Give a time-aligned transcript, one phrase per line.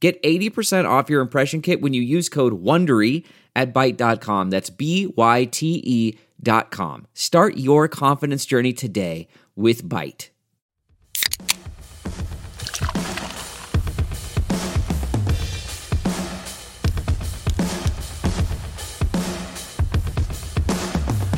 [0.00, 3.24] Get 80% off your impression kit when you use code WONDERY
[3.56, 4.50] at Byte.com.
[4.50, 7.06] That's B-Y-T-E dot com.
[7.14, 10.28] Start your confidence journey today with Byte.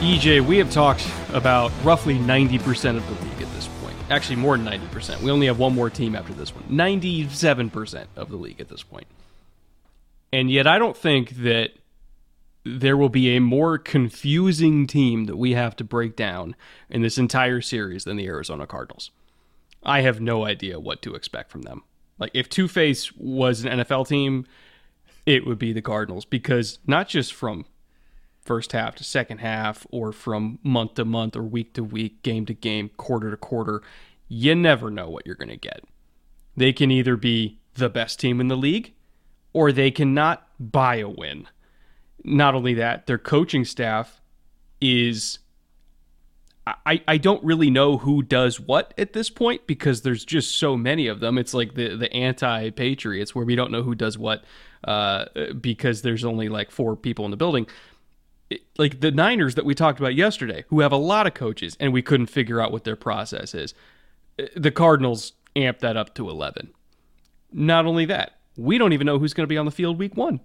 [0.01, 3.22] EJ, we have talked about roughly 90% of the
[4.09, 5.21] Actually, more than 90%.
[5.21, 6.63] We only have one more team after this one.
[6.65, 9.07] 97% of the league at this point.
[10.31, 11.71] And yet, I don't think that
[12.65, 16.55] there will be a more confusing team that we have to break down
[16.89, 19.11] in this entire series than the Arizona Cardinals.
[19.83, 21.83] I have no idea what to expect from them.
[22.19, 24.45] Like, if Two Face was an NFL team,
[25.25, 27.65] it would be the Cardinals because not just from
[28.43, 32.45] first half to second half or from month to month or week to week, game
[32.45, 33.81] to game, quarter to quarter.
[34.27, 35.83] You never know what you're going to get.
[36.55, 38.93] They can either be the best team in the league
[39.53, 41.47] or they cannot buy a win.
[42.23, 44.21] Not only that, their coaching staff
[44.81, 45.39] is.
[46.65, 50.77] I, I don't really know who does what at this point because there's just so
[50.77, 51.37] many of them.
[51.37, 54.45] It's like the, the anti Patriots where we don't know who does what
[54.85, 55.25] uh,
[55.59, 57.67] because there's only like four people in the building
[58.77, 61.93] like the Niners that we talked about yesterday, who have a lot of coaches, and
[61.93, 63.73] we couldn't figure out what their process is.
[64.39, 66.71] Eh, the Cardinals amped that up to 11.
[67.51, 70.15] Not only that, we don't even know who's going to be on the field week
[70.17, 70.39] one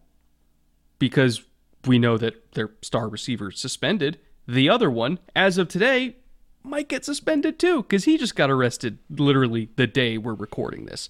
[0.99, 1.43] because
[1.87, 4.19] we know that their star receiver suspended.
[4.47, 6.17] The other one, as of today,
[6.63, 11.09] might get suspended too because he just got arrested literally the day we're recording this.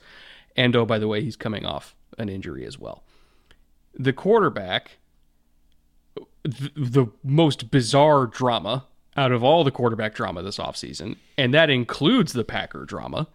[0.56, 3.04] And oh, by the way, he's coming off an injury as well.
[3.94, 4.98] The quarterback
[6.44, 12.32] the most bizarre drama out of all the quarterback drama this offseason, and that includes
[12.32, 13.28] the Packer drama.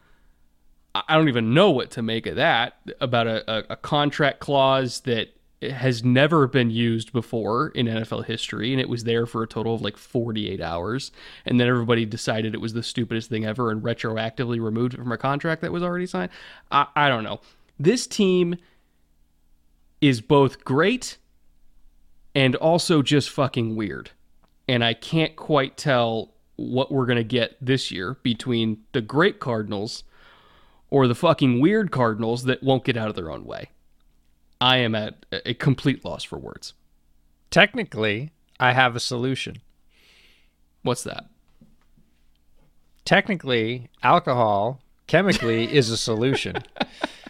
[0.96, 5.02] I don't even know what to make of that about a, a, a, contract clause
[5.02, 5.30] that
[5.64, 9.74] has never been used before in NFL history, and it was there for a total
[9.74, 11.12] of like 48 hours.
[11.46, 15.12] And then everybody decided it was the stupidest thing ever and retroactively removed it from
[15.12, 16.30] a contract that was already signed.
[16.72, 17.42] I, I don't know.
[17.80, 18.56] This team
[20.00, 21.18] is both great
[22.36, 24.12] and also just fucking weird.
[24.68, 29.40] And I can't quite tell what we're going to get this year between the great
[29.40, 30.04] Cardinals
[30.90, 33.70] or the fucking weird Cardinals that won't get out of their own way.
[34.62, 36.74] I am at a complete loss for words.
[37.50, 39.58] Technically, I have a solution.
[40.84, 41.26] What's that?
[43.06, 46.56] Technically, alcohol chemically is a solution.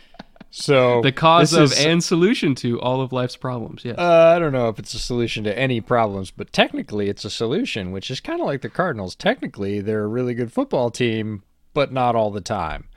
[0.56, 3.84] So the cause of is, and solution to all of life's problems.
[3.84, 3.98] Yes.
[3.98, 7.32] Uh, I don't know if it's a solution to any problems, but technically it's a
[7.32, 9.16] solution, which is kind of like the Cardinals.
[9.16, 11.42] Technically, they're a really good football team,
[11.74, 12.88] but not all the time.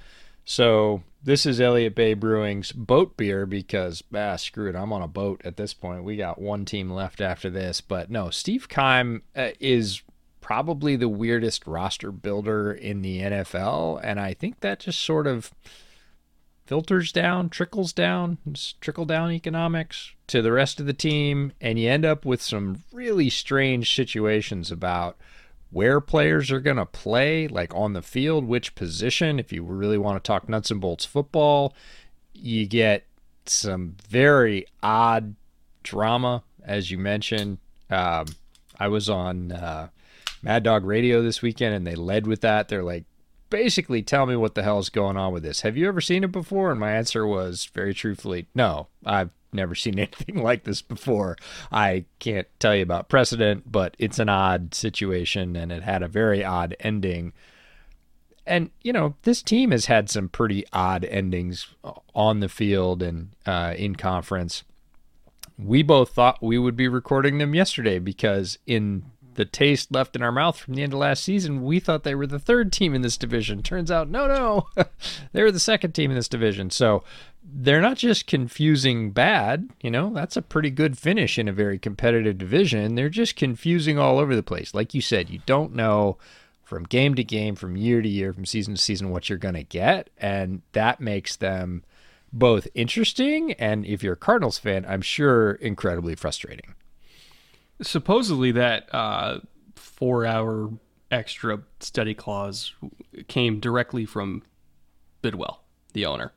[0.44, 5.08] So this is Elliott Bay Brewing's boat beer because ah screw it, I'm on a
[5.08, 6.04] boat at this point.
[6.04, 10.02] We got one team left after this, but no, Steve Keim uh, is
[10.42, 15.52] probably the weirdest roster builder in the NFL, and I think that just sort of
[16.66, 18.38] filters down, trickles down,
[18.80, 22.82] trickle down economics to the rest of the team, and you end up with some
[22.92, 25.16] really strange situations about
[25.70, 29.38] where players are going to play, like on the field, which position.
[29.38, 31.74] If you really want to talk nuts and bolts football,
[32.32, 33.06] you get
[33.46, 35.34] some very odd
[35.82, 37.58] drama, as you mentioned.
[37.90, 38.26] Um,
[38.78, 39.88] I was on uh,
[40.42, 42.68] Mad Dog Radio this weekend, and they led with that.
[42.68, 43.04] They're like,
[43.50, 45.62] basically tell me what the hell is going on with this.
[45.62, 46.70] Have you ever seen it before?
[46.70, 51.36] And my answer was very truthfully, no, I've never seen anything like this before.
[51.72, 56.08] I can't tell you about precedent, but it's an odd situation and it had a
[56.08, 57.32] very odd ending.
[58.46, 61.66] And, you know, this team has had some pretty odd endings
[62.14, 64.62] on the field and uh, in conference.
[65.58, 70.22] We both thought we would be recording them yesterday because in the taste left in
[70.22, 72.94] our mouth from the end of last season, we thought they were the third team
[72.94, 73.62] in this division.
[73.62, 74.84] Turns out, no, no,
[75.32, 76.70] they were the second team in this division.
[76.70, 77.04] So
[77.42, 81.78] they're not just confusing bad, you know, that's a pretty good finish in a very
[81.78, 82.94] competitive division.
[82.94, 84.74] They're just confusing all over the place.
[84.74, 86.18] Like you said, you don't know
[86.64, 89.54] from game to game, from year to year, from season to season, what you're going
[89.54, 90.10] to get.
[90.18, 91.84] And that makes them
[92.32, 96.74] both interesting and, if you're a Cardinals fan, I'm sure incredibly frustrating.
[97.82, 99.40] Supposedly, that uh,
[99.74, 100.70] four hour
[101.10, 102.72] extra study clause
[103.28, 104.42] came directly from
[105.22, 105.62] Bidwell,
[105.92, 106.32] the owner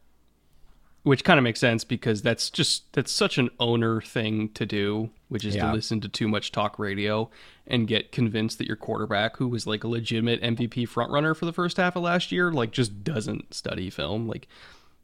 [1.03, 5.09] which kind of makes sense because that's just that's such an owner thing to do
[5.29, 5.67] which is yeah.
[5.67, 7.29] to listen to too much talk radio
[7.67, 11.53] and get convinced that your quarterback who was like a legitimate mvp frontrunner for the
[11.53, 14.47] first half of last year like just doesn't study film like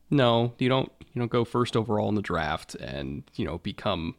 [0.09, 4.15] no you don't you don't go first overall in the draft and you know become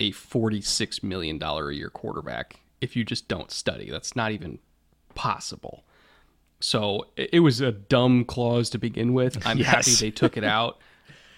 [0.00, 4.58] a 46 million dollar a year quarterback if you just don't study that's not even
[5.14, 5.84] possible
[6.60, 9.44] so it was a dumb clause to begin with.
[9.46, 9.68] I'm yes.
[9.68, 10.78] happy they took it out.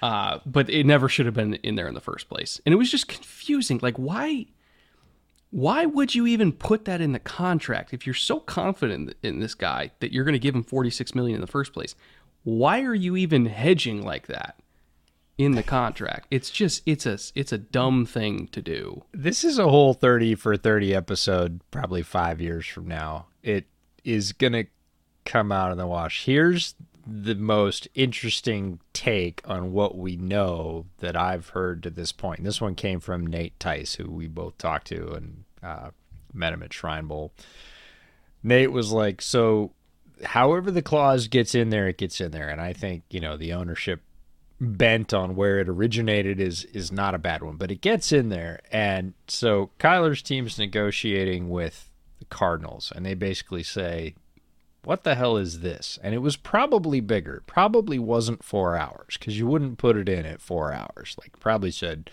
[0.03, 2.61] Uh, but it never should have been in there in the first place.
[2.67, 3.79] And it was just confusing.
[3.81, 4.47] Like, why?
[5.51, 9.55] Why would you even put that in the contract if you're so confident in this
[9.55, 11.95] guy that you're going to give him 46 million in the first place?
[12.43, 14.59] Why are you even hedging like that
[15.39, 16.27] in the contract?
[16.31, 19.05] It's just it's a it's a dumb thing to do.
[19.13, 23.27] This is a whole 30 for 30 episode probably 5 years from now.
[23.43, 23.67] It
[24.05, 24.67] is going to
[25.25, 26.25] come out in the wash.
[26.25, 26.75] Here's
[27.07, 32.45] the most interesting take on what we know that I've heard to this point.
[32.45, 35.91] This one came from Nate Tice, who we both talked to and uh,
[36.33, 37.33] met him at Shrine Bowl.
[38.43, 39.73] Nate was like, "So,
[40.25, 43.37] however the clause gets in there, it gets in there." And I think you know
[43.37, 44.03] the ownership
[44.63, 48.29] bent on where it originated is is not a bad one, but it gets in
[48.29, 48.61] there.
[48.71, 54.15] And so Kyler's team's negotiating with the Cardinals, and they basically say
[54.85, 55.99] what the hell is this?
[56.03, 57.43] And it was probably bigger.
[57.47, 61.15] Probably wasn't four hours because you wouldn't put it in at four hours.
[61.21, 62.11] Like probably said,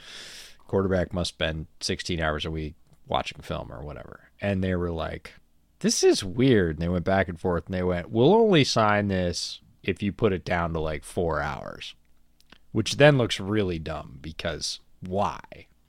[0.67, 2.75] quarterback must spend 16 hours a week
[3.07, 4.29] watching film or whatever.
[4.39, 5.33] And they were like,
[5.79, 6.75] this is weird.
[6.75, 10.11] And they went back and forth and they went, we'll only sign this if you
[10.11, 11.95] put it down to like four hours,
[12.71, 15.39] which then looks really dumb because why?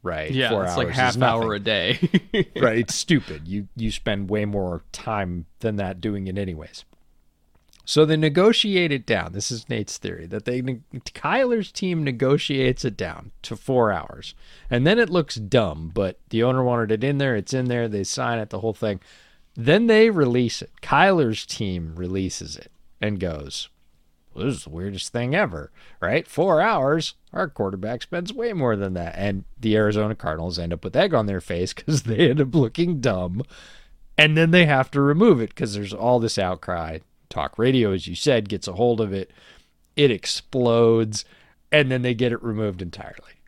[0.03, 0.31] right?
[0.31, 1.99] Yeah, Four it's like half hour a day.
[2.61, 3.47] right, it's stupid.
[3.47, 6.85] You you spend way more time than that doing it anyways.
[7.85, 9.33] So they negotiate it down.
[9.33, 14.35] This is Nate's theory that they Kyler's team negotiates it down to four hours,
[14.69, 15.91] and then it looks dumb.
[15.93, 17.37] But the owner wanted it in there.
[17.37, 17.89] It's in there.
[17.89, 18.51] They sign it.
[18.51, 19.01] The whole thing.
[19.57, 20.71] Then they release it.
[20.81, 23.69] Kyler's team releases it and goes,
[24.35, 26.27] well, this is the weirdest thing ever, right?
[26.27, 27.15] Four hours.
[27.33, 29.15] Our quarterback spends way more than that.
[29.17, 32.55] And the Arizona Cardinals end up with egg on their face because they end up
[32.55, 33.43] looking dumb.
[34.17, 36.99] And then they have to remove it because there's all this outcry.
[37.29, 39.33] Talk radio, as you said, gets a hold of it.
[39.97, 41.25] It explodes.
[41.73, 43.41] And then they get it removed entirely.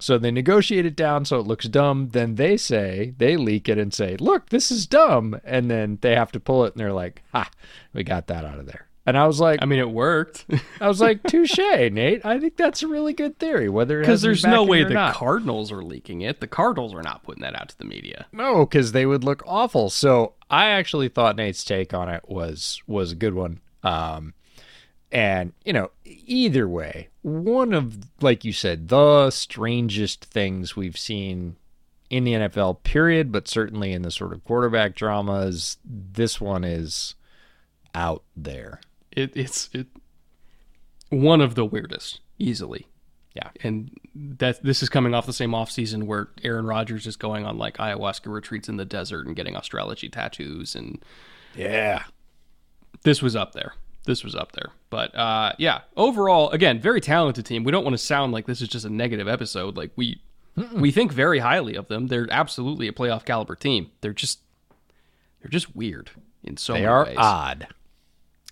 [0.00, 2.10] So they negotiate it down so it looks dumb.
[2.10, 5.40] Then they say, they leak it and say, look, this is dumb.
[5.44, 7.50] And then they have to pull it and they're like, ha,
[7.92, 8.87] we got that out of there.
[9.08, 10.44] And I was like, I mean, it worked.
[10.82, 12.26] I was like, touche, Nate.
[12.26, 13.70] I think that's a really good theory.
[13.70, 15.14] Whether because there's no way the not.
[15.14, 16.40] Cardinals are leaking it.
[16.40, 18.26] The Cardinals are not putting that out to the media.
[18.32, 19.88] No, because they would look awful.
[19.88, 23.60] So I actually thought Nate's take on it was was a good one.
[23.82, 24.34] Um,
[25.10, 31.56] and you know, either way, one of like you said, the strangest things we've seen
[32.10, 35.78] in the NFL, period, but certainly in the sort of quarterback dramas.
[35.82, 37.14] This one is
[37.94, 38.80] out there
[39.18, 39.86] it, it's it
[41.10, 42.86] one of the weirdest easily.
[43.34, 43.50] Yeah.
[43.62, 47.44] And that this is coming off the same off season where Aaron Rodgers is going
[47.44, 51.02] on like ayahuasca retreats in the desert and getting astrology tattoos and
[51.54, 52.04] yeah.
[53.04, 53.74] This was up there.
[54.06, 54.70] This was up there.
[54.90, 57.64] But uh yeah, overall again, very talented team.
[57.64, 59.76] We don't want to sound like this is just a negative episode.
[59.76, 60.20] Like we
[60.56, 60.80] Mm-mm.
[60.80, 62.08] we think very highly of them.
[62.08, 63.90] They're absolutely a playoff caliber team.
[64.00, 64.40] They're just
[65.40, 66.10] they're just weird
[66.42, 67.16] in so they many are ways.
[67.18, 67.68] odd.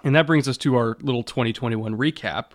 [0.06, 2.50] And that brings us to our little 2021 recap,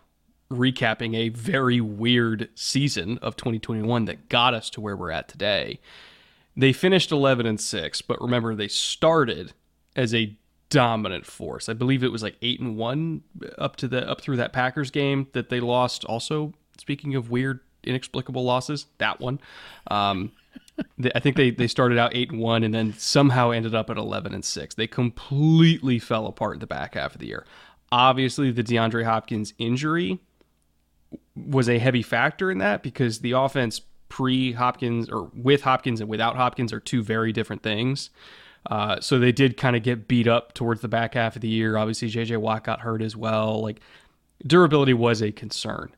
[0.50, 5.82] recapping a very weird season of 2021 that got us to where we're at today.
[6.56, 9.52] They finished 11 and 6, but remember they started
[9.98, 10.34] as a
[10.70, 11.68] dominant force.
[11.68, 13.22] I believe it was like 8 and 1
[13.58, 17.60] up to the up through that Packers game that they lost also speaking of weird
[17.84, 19.42] inexplicable losses, that one.
[19.88, 20.32] Um,
[21.16, 23.98] I think they, they started out eight and one and then somehow ended up at
[23.98, 24.76] eleven and six.
[24.76, 27.46] They completely fell apart in the back half of the year.
[27.92, 30.20] Obviously, the DeAndre Hopkins injury
[31.36, 36.10] was a heavy factor in that because the offense pre Hopkins or with Hopkins and
[36.10, 38.10] without Hopkins are two very different things.
[38.70, 41.48] Uh, so they did kind of get beat up towards the back half of the
[41.48, 41.78] year.
[41.78, 43.62] Obviously, JJ Watt got hurt as well.
[43.62, 43.80] Like
[44.46, 45.96] durability was a concern,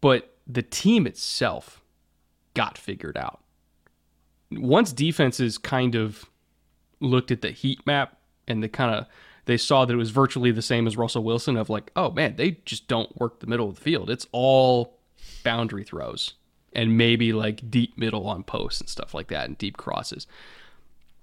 [0.00, 1.82] but the team itself
[2.54, 3.40] got figured out
[4.58, 6.28] once defenses kind of
[7.00, 9.06] looked at the heat map and they kind of
[9.46, 12.36] they saw that it was virtually the same as Russell Wilson of like, oh man,
[12.36, 14.08] they just don't work the middle of the field.
[14.08, 14.98] It's all
[15.42, 16.34] boundary throws
[16.72, 20.26] and maybe like deep middle on posts and stuff like that and deep crosses.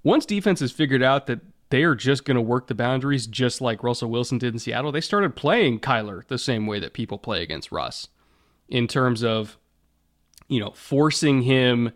[0.04, 3.84] Once defenses figured out that they are just going to work the boundaries just like
[3.84, 7.42] Russell Wilson did in Seattle, they started playing Kyler the same way that people play
[7.42, 8.08] against Russ
[8.68, 9.58] in terms of,
[10.48, 11.92] you know, forcing him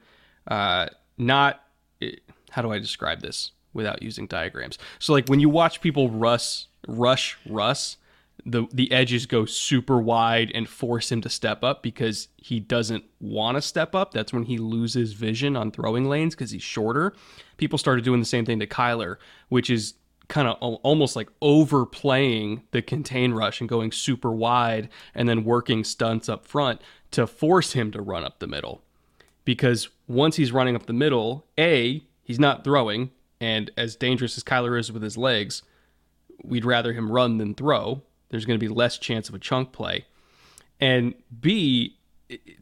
[0.48, 1.62] uh, not.
[2.52, 4.78] How do I describe this without using diagrams?
[5.00, 7.98] So, like when you watch people rush, rush Russ,
[8.46, 13.04] the the edges go super wide and force him to step up because he doesn't
[13.20, 14.14] want to step up.
[14.14, 17.14] That's when he loses vision on throwing lanes because he's shorter.
[17.58, 19.18] People started doing the same thing to Kyler,
[19.50, 19.96] which is
[20.28, 25.84] kind of almost like overplaying the contain rush and going super wide and then working
[25.84, 26.82] stunts up front
[27.12, 28.82] to force him to run up the middle.
[29.46, 34.44] Because once he's running up the middle, A, he's not throwing, and as dangerous as
[34.44, 35.64] Kyler is with his legs,
[36.44, 39.72] we'd rather him run than throw there's going to be less chance of a chunk
[39.72, 40.06] play.
[40.80, 41.98] And B,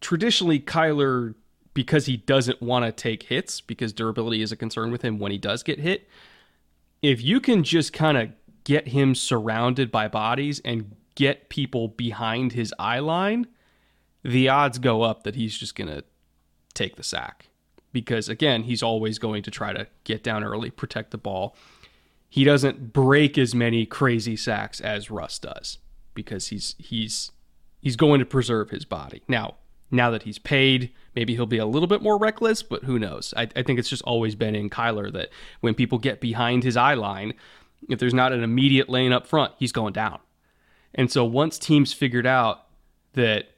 [0.01, 1.35] traditionally, Kyler,
[1.73, 5.31] because he doesn't want to take hits, because durability is a concern with him when
[5.31, 6.07] he does get hit,
[7.01, 8.29] if you can just kind of
[8.63, 13.47] get him surrounded by bodies and get people behind his eye line,
[14.23, 16.03] the odds go up that he's just going to
[16.73, 17.49] take the sack.
[17.91, 21.55] Because again, he's always going to try to get down early, protect the ball
[22.33, 25.77] he doesn't break as many crazy sacks as Russ does
[26.15, 27.29] because he's he's
[27.79, 29.21] he's going to preserve his body.
[29.27, 29.57] Now,
[29.91, 33.35] now that he's paid, maybe he'll be a little bit more reckless, but who knows?
[33.37, 35.29] I, I think it's just always been in Kyler that
[35.61, 37.35] when people get behind his eye line,
[37.87, 40.17] if there's not an immediate lane up front, he's going down.
[40.95, 42.65] And so once teams figured out
[43.13, 43.49] that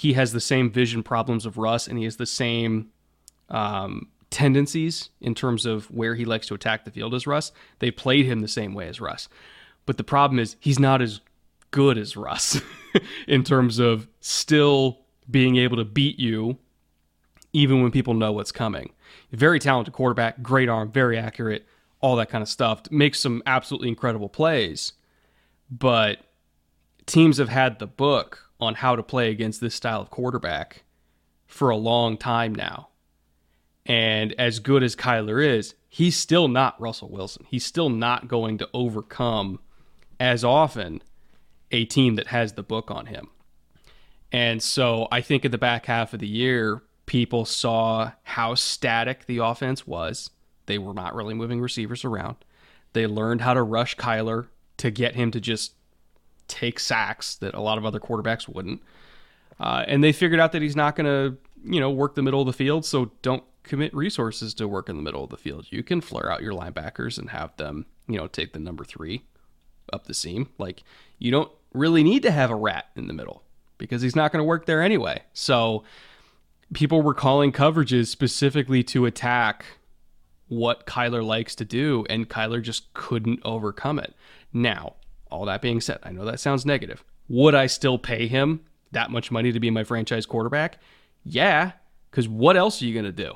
[0.00, 2.88] he has the same vision problems of Russ and he has the same
[3.50, 7.52] um, tendencies in terms of where he likes to attack the field as Russ.
[7.80, 9.28] They played him the same way as Russ.
[9.84, 11.20] But the problem is he's not as
[11.70, 12.62] good as Russ
[13.28, 16.56] in terms of still being able to beat you
[17.52, 18.94] even when people know what's coming.
[19.32, 21.66] Very talented quarterback, great arm, very accurate,
[22.00, 22.90] all that kind of stuff.
[22.90, 24.94] Makes some absolutely incredible plays.
[25.70, 26.20] But
[27.04, 30.84] teams have had the book on how to play against this style of quarterback
[31.46, 32.88] for a long time now.
[33.86, 37.44] And as good as Kyler is, he's still not Russell Wilson.
[37.48, 39.58] He's still not going to overcome
[40.18, 41.02] as often
[41.70, 43.28] a team that has the book on him.
[44.32, 49.26] And so I think in the back half of the year, people saw how static
[49.26, 50.30] the offense was.
[50.66, 52.36] They were not really moving receivers around.
[52.92, 55.72] They learned how to rush Kyler to get him to just
[56.50, 58.82] take sacks that a lot of other quarterbacks wouldn't.
[59.58, 62.40] Uh, and they figured out that he's not going to, you know, work the middle
[62.40, 62.84] of the field.
[62.84, 65.66] So don't commit resources to work in the middle of the field.
[65.70, 69.22] You can flare out your linebackers and have them, you know, take the number three
[69.92, 70.48] up the seam.
[70.58, 70.82] Like
[71.18, 73.42] you don't really need to have a rat in the middle
[73.78, 75.22] because he's not going to work there anyway.
[75.32, 75.84] So
[76.72, 79.64] people were calling coverages specifically to attack
[80.48, 84.14] what Kyler likes to do, and Kyler just couldn't overcome it.
[84.52, 84.94] Now,
[85.30, 87.04] all that being said, I know that sounds negative.
[87.28, 88.60] Would I still pay him
[88.92, 90.78] that much money to be my franchise quarterback?
[91.24, 91.72] Yeah,
[92.10, 93.34] because what else are you going to do?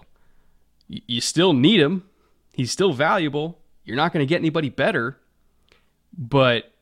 [0.88, 2.04] you still need him.
[2.52, 3.58] He's still valuable.
[3.84, 5.18] You're not going to get anybody better.
[6.16, 6.72] But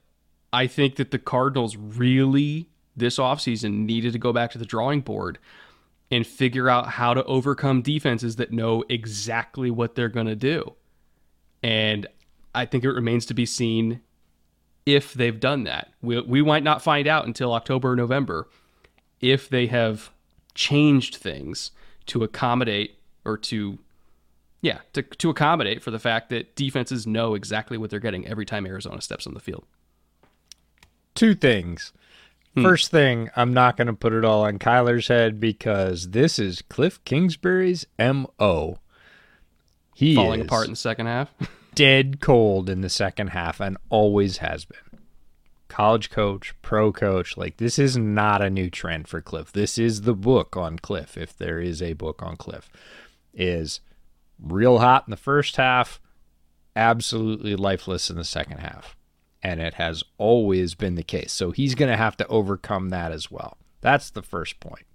[0.52, 5.00] I think that the Cardinals really this offseason needed to go back to the drawing
[5.00, 5.38] board
[6.10, 10.74] and figure out how to overcome defenses that know exactly what they're going to do.
[11.62, 12.06] And
[12.54, 14.02] I think it remains to be seen
[14.86, 15.92] if they've done that.
[16.00, 18.48] We, we might not find out until October or November
[19.20, 20.10] if they have
[20.54, 21.70] changed things
[22.06, 23.78] to accommodate or to
[24.60, 28.46] yeah, to, to accommodate for the fact that defenses know exactly what they're getting every
[28.46, 29.64] time Arizona steps on the field.
[31.16, 31.92] Two things.
[32.54, 32.62] Hmm.
[32.62, 36.62] First thing, I'm not going to put it all on Kyler's head because this is
[36.62, 38.78] Cliff Kingsbury's MO.
[39.94, 41.34] He falling apart in the second half.
[41.74, 44.78] dead cold in the second half and always has been.
[45.68, 49.52] College coach, pro coach, like this is not a new trend for Cliff.
[49.52, 52.68] This is the book on Cliff, if there is a book on Cliff.
[53.32, 53.80] Is
[54.38, 56.00] real hot in the first half,
[56.76, 58.96] absolutely lifeless in the second half.
[59.42, 61.32] And it has always been the case.
[61.32, 63.56] So he's going to have to overcome that as well.
[63.80, 64.86] That's the first point.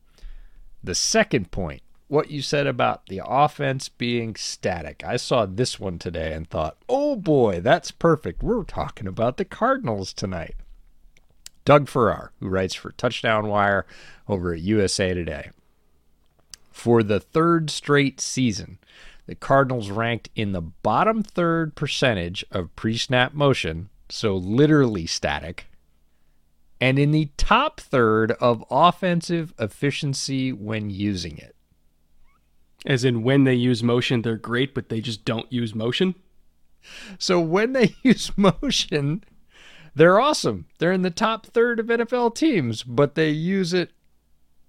[0.83, 5.03] The second point, what you said about the offense being static.
[5.05, 8.41] I saw this one today and thought, oh boy, that's perfect.
[8.41, 10.55] We're talking about the Cardinals tonight.
[11.65, 13.85] Doug Farrar, who writes for Touchdown Wire
[14.27, 15.49] over at USA Today.
[16.71, 18.77] For the third straight season,
[19.25, 25.65] the Cardinals ranked in the bottom third percentage of pre snap motion, so literally static,
[26.79, 31.56] and in the top third of offensive efficiency when using it.
[32.85, 36.15] As in, when they use motion, they're great, but they just don't use motion?
[37.17, 39.23] So when they use motion,
[39.95, 40.65] they're awesome.
[40.77, 43.91] They're in the top third of NFL teams, but they use it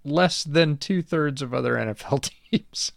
[0.04, 2.92] less than two thirds of other NFL teams.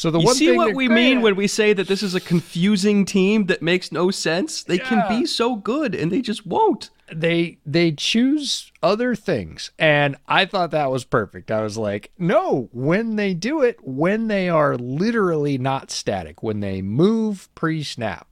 [0.00, 2.14] So the you one see thing what we mean when we say that this is
[2.14, 4.62] a confusing team that makes no sense?
[4.62, 6.88] They can be so good, and they just won't.
[7.12, 12.68] they they choose other things and i thought that was perfect i was like no
[12.72, 18.28] when they do it when they are literally not static when they move pre-snap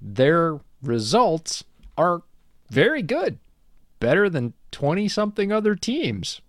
[0.00, 1.64] their results
[1.98, 2.22] are
[2.70, 3.38] very good
[4.00, 6.40] better than 20 something other teams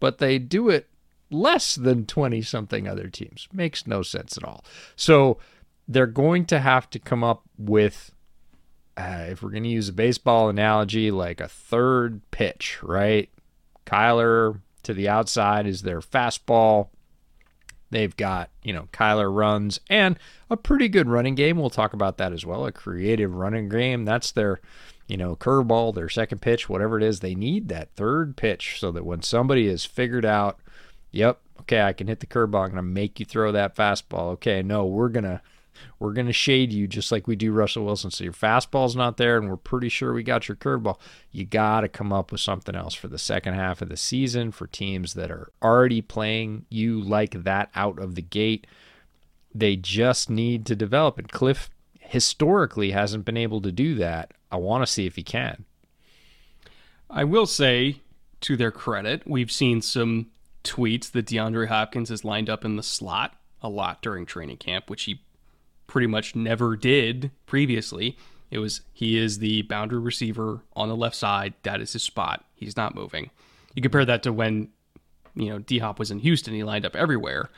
[0.00, 0.88] but they do it
[1.34, 4.64] less than 20 something other teams makes no sense at all
[4.96, 5.38] so
[5.86, 8.12] they're going to have to come up with
[8.96, 13.28] uh, if we're going to use a baseball analogy, like a third pitch, right?
[13.86, 16.88] Kyler to the outside is their fastball.
[17.90, 21.58] They've got, you know, Kyler runs and a pretty good running game.
[21.58, 22.66] We'll talk about that as well.
[22.66, 24.04] A creative running game.
[24.04, 24.60] That's their,
[25.06, 27.20] you know, curveball, their second pitch, whatever it is.
[27.20, 30.58] They need that third pitch so that when somebody has figured out,
[31.14, 34.32] yep, okay, I can hit the curveball, I'm to make you throw that fastball.
[34.32, 35.40] Okay, no, we're to
[35.98, 38.10] we're to shade you just like we do Russell Wilson.
[38.10, 40.98] So your fastball's not there, and we're pretty sure we got your curveball.
[41.30, 44.52] You got to come up with something else for the second half of the season
[44.52, 48.66] for teams that are already playing you like that out of the gate.
[49.54, 54.32] They just need to develop, and Cliff historically hasn't been able to do that.
[54.50, 55.64] I want to see if he can.
[57.10, 58.00] I will say,
[58.42, 60.28] to their credit, we've seen some
[60.64, 64.90] tweets that DeAndre Hopkins has lined up in the slot a lot during training camp,
[64.90, 65.20] which he
[65.86, 68.16] pretty much never did previously.
[68.50, 71.54] It was he is the boundary receiver on the left side.
[71.62, 72.44] That is his spot.
[72.54, 73.30] He's not moving.
[73.74, 74.68] You compare that to when
[75.34, 76.54] you know D Hop was in Houston.
[76.54, 77.50] He lined up everywhere.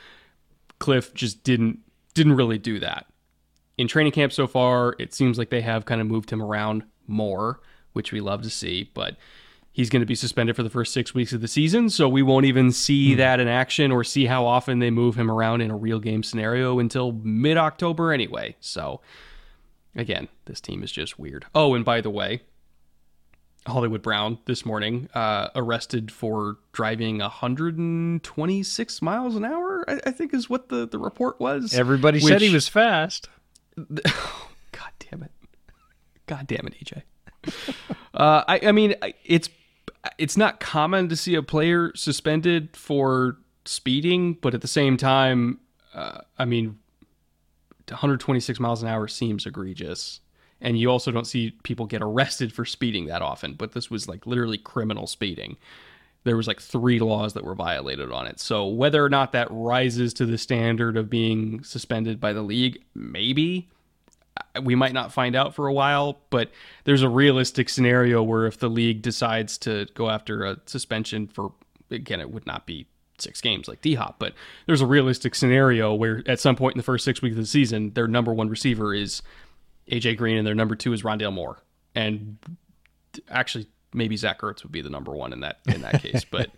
[0.79, 1.81] Cliff just didn't
[2.15, 3.07] didn't really do that.
[3.79, 6.83] In training camp so far, it seems like they have kind of moved him around
[7.07, 7.61] more,
[7.93, 8.91] which we love to see.
[8.95, 9.17] But
[9.77, 12.23] he's going to be suspended for the first six weeks of the season, so we
[12.23, 15.71] won't even see that in action or see how often they move him around in
[15.71, 18.57] a real game scenario until mid October anyway.
[18.59, 19.03] So
[19.95, 21.45] again, this team is just weird.
[21.55, 22.41] Oh, and by the way,
[23.67, 29.85] Hollywood Brown this morning uh, arrested for driving 126 miles an hour.
[29.87, 31.75] I, I think is what the, the report was.
[31.75, 33.29] Everybody said he was fast.
[33.77, 35.33] God damn it.
[36.27, 37.03] God damn it, EJ.
[38.15, 39.51] uh, I, I mean, it's
[40.19, 45.61] it's not common to see a player suspended for speeding, but at the same time,
[45.95, 46.79] uh, I mean,
[47.89, 50.21] 126 miles an hour seems egregious.
[50.61, 54.09] And you also don't see people get arrested for speeding that often, but this was
[54.09, 55.57] like literally criminal speeding.
[56.25, 58.41] There was like three laws that were violated on it.
[58.41, 62.83] So whether or not that rises to the standard of being suspended by the league,
[62.95, 63.69] maybe
[64.63, 66.51] we might not find out for a while, but
[66.85, 71.53] there's a realistic scenario where if the league decides to go after a suspension for,
[71.91, 72.87] again, it would not be
[73.19, 74.35] six games like D Hop, but
[74.67, 77.47] there's a realistic scenario where at some point in the first six weeks of the
[77.47, 79.23] season, their number one receiver is
[79.91, 81.63] AJ Green and their number two is Rondale Moore.
[81.95, 82.39] And
[83.31, 86.51] actually, maybe Zach Ertz would be the number one in that in that case, but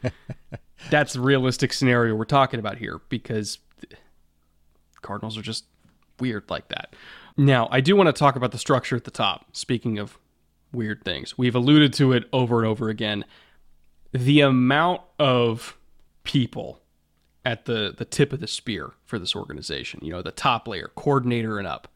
[0.90, 3.58] that's the realistic scenario we're talking about here because
[5.02, 5.64] Cardinals are just
[6.18, 6.94] weird like that.
[7.38, 9.56] Now, I do want to talk about the structure at the top.
[9.56, 10.18] Speaking of
[10.72, 13.24] weird things, we've alluded to it over and over again.
[14.12, 15.78] The amount of
[16.24, 16.82] people
[17.44, 20.90] at the the tip of the spear for this organization, you know, the top layer,
[20.96, 21.86] coordinator and up,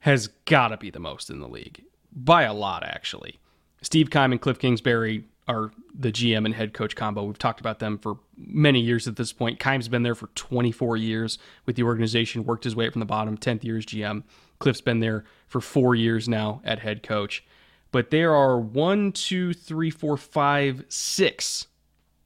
[0.00, 3.38] has got to be the most in the league by a lot, actually.
[3.82, 7.24] Steve Keim and Cliff Kingsbury are the GM and head coach combo.
[7.24, 9.60] We've talked about them for many years at this point.
[9.60, 13.06] Keim's been there for 24 years with the organization, worked his way up from the
[13.06, 14.22] bottom, 10th year as GM.
[14.60, 17.44] Cliff's been there for four years now at head coach.
[17.90, 21.66] But there are one, two, three, four, five, six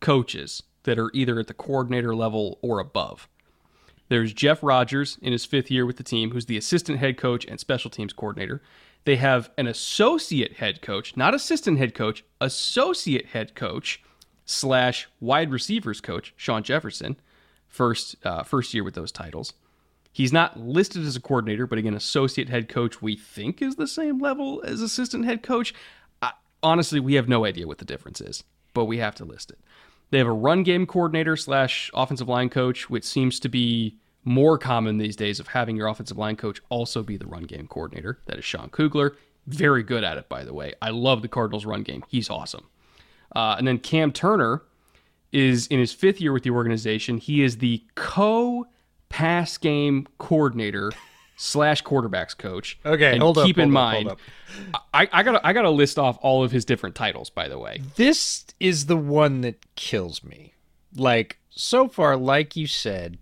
[0.01, 3.27] coaches that are either at the coordinator level or above.
[4.09, 7.47] There's Jeff Rogers in his fifth year with the team, who's the assistant head coach
[7.47, 8.61] and special teams coordinator.
[9.07, 14.03] They have an associate head coach, not assistant head coach, associate head coach
[14.45, 17.17] slash wide receivers coach, Shawn Jefferson,
[17.67, 19.55] first uh, first year with those titles.
[20.15, 23.89] He's not listed as a coordinator, but again, associate head coach we think is the
[23.89, 25.75] same level as assistant head coach.
[26.23, 26.31] I,
[26.63, 29.59] honestly, we have no idea what the difference is, but we have to list it.
[30.11, 34.57] They have a run game coordinator slash offensive line coach, which seems to be more
[34.57, 38.21] common these days of having your offensive line coach also be the run game coordinator.
[38.27, 39.17] That is Sean Kugler.
[39.49, 40.75] Very good at it, by the way.
[40.81, 42.05] I love the Cardinals' run game.
[42.07, 42.69] He's awesome.
[43.35, 44.63] Uh, and then Cam Turner
[45.33, 47.19] is in his fifth year with the organization.
[47.19, 48.69] He is the co
[49.15, 50.91] pass game coordinator
[51.37, 52.79] slash quarterbacks coach.
[52.85, 54.21] Okay, and hold up, keep in hold up, mind, hold
[54.93, 57.31] I, I gotta I gotta list off all of his different titles.
[57.31, 60.55] By the way, This is the one that kills me.
[60.97, 63.19] Like so far, like you said,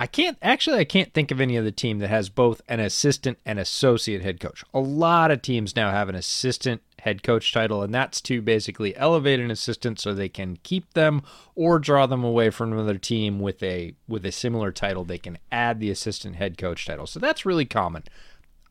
[0.00, 3.38] I can't actually I can't think of any other team that has both an assistant
[3.46, 4.64] and associate head coach.
[4.74, 8.96] A lot of teams now have an assistant head coach title, and that's to basically
[8.96, 11.22] elevate an assistant so they can keep them
[11.54, 15.04] or draw them away from another team with a with a similar title.
[15.04, 17.06] They can add the assistant head coach title.
[17.06, 18.02] So that's really common.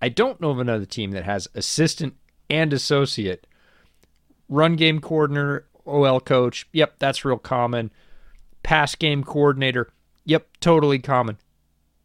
[0.02, 2.16] I don't know of another team that has assistant
[2.50, 3.48] and associate
[4.50, 6.68] run game coordinator, OL coach.
[6.74, 7.90] Yep, that's real common.
[8.64, 9.94] Pass game coordinator.
[10.26, 11.38] Yep, totally common.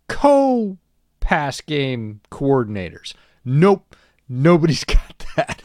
[0.06, 0.78] Co
[1.18, 3.14] pass game coordinators.
[3.44, 3.96] Nope,
[4.28, 5.60] nobody's got that.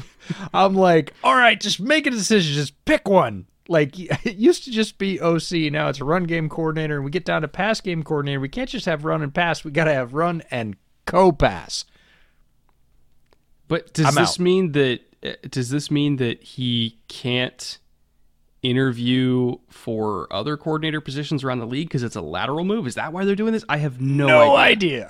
[0.53, 2.53] I'm like, all right, just make a decision.
[2.53, 3.47] Just pick one.
[3.67, 5.71] Like it used to just be OC.
[5.71, 8.39] Now it's a run game coordinator, and we get down to pass game coordinator.
[8.39, 9.63] We can't just have run and pass.
[9.63, 11.85] We got to have run and co pass.
[13.67, 14.39] but does I'm this out.
[14.39, 17.79] mean that uh, does this mean that he can't
[18.61, 22.87] interview for other coordinator positions around the league because it's a lateral move?
[22.87, 23.65] Is that why they're doing this?
[23.69, 25.09] I have no, idea.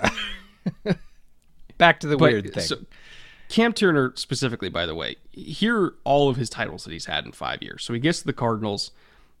[0.84, 0.98] idea.
[1.78, 2.62] Back to the But, weird thing.
[2.62, 2.76] So,
[3.48, 7.24] Cam Turner specifically, by the way, here are all of his titles that he's had
[7.24, 7.84] in five years.
[7.84, 8.90] So he gets to the Cardinals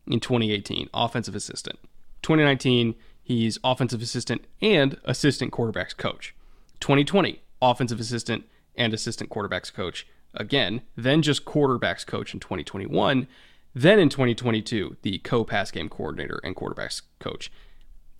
[0.06, 1.78] in 2018, offensive assistant.
[2.22, 6.34] 2019, he's offensive assistant and assistant quarterbacks coach.
[6.80, 8.44] 2020, offensive assistant
[8.76, 10.82] and assistant quarterbacks coach again.
[10.96, 13.26] Then just quarterbacks coach in 2021.
[13.74, 17.50] Then in 2022, the co-pass game coordinator and quarterbacks coach.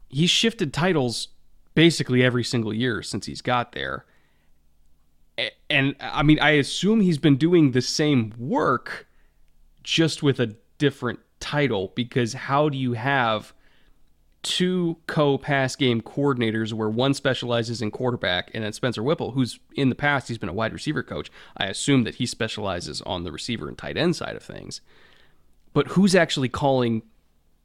[0.09, 1.29] He's shifted titles
[1.75, 4.05] basically every single year since he's got there
[5.71, 9.07] and I mean, I assume he's been doing the same work,
[9.83, 11.93] just with a different title.
[11.95, 13.53] Because how do you have
[14.47, 19.89] two co-pass game coordinators where one specializes in quarterback, and then Spencer Whipple, who's in
[19.89, 21.33] the past he's been a wide receiver coach.
[21.57, 24.81] I assume that he specializes on the receiver and tight end side of things.
[25.73, 27.03] But who's actually calling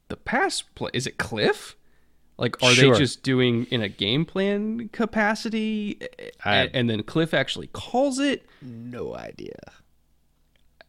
[0.08, 0.90] the pass play?
[0.92, 1.76] Is it Cliff?
[2.38, 2.92] Like, are Sure.
[2.92, 5.98] they just doing in a game plan capacity,
[6.44, 8.46] I- and, and then Cliff actually calls it?
[8.60, 9.58] no idea.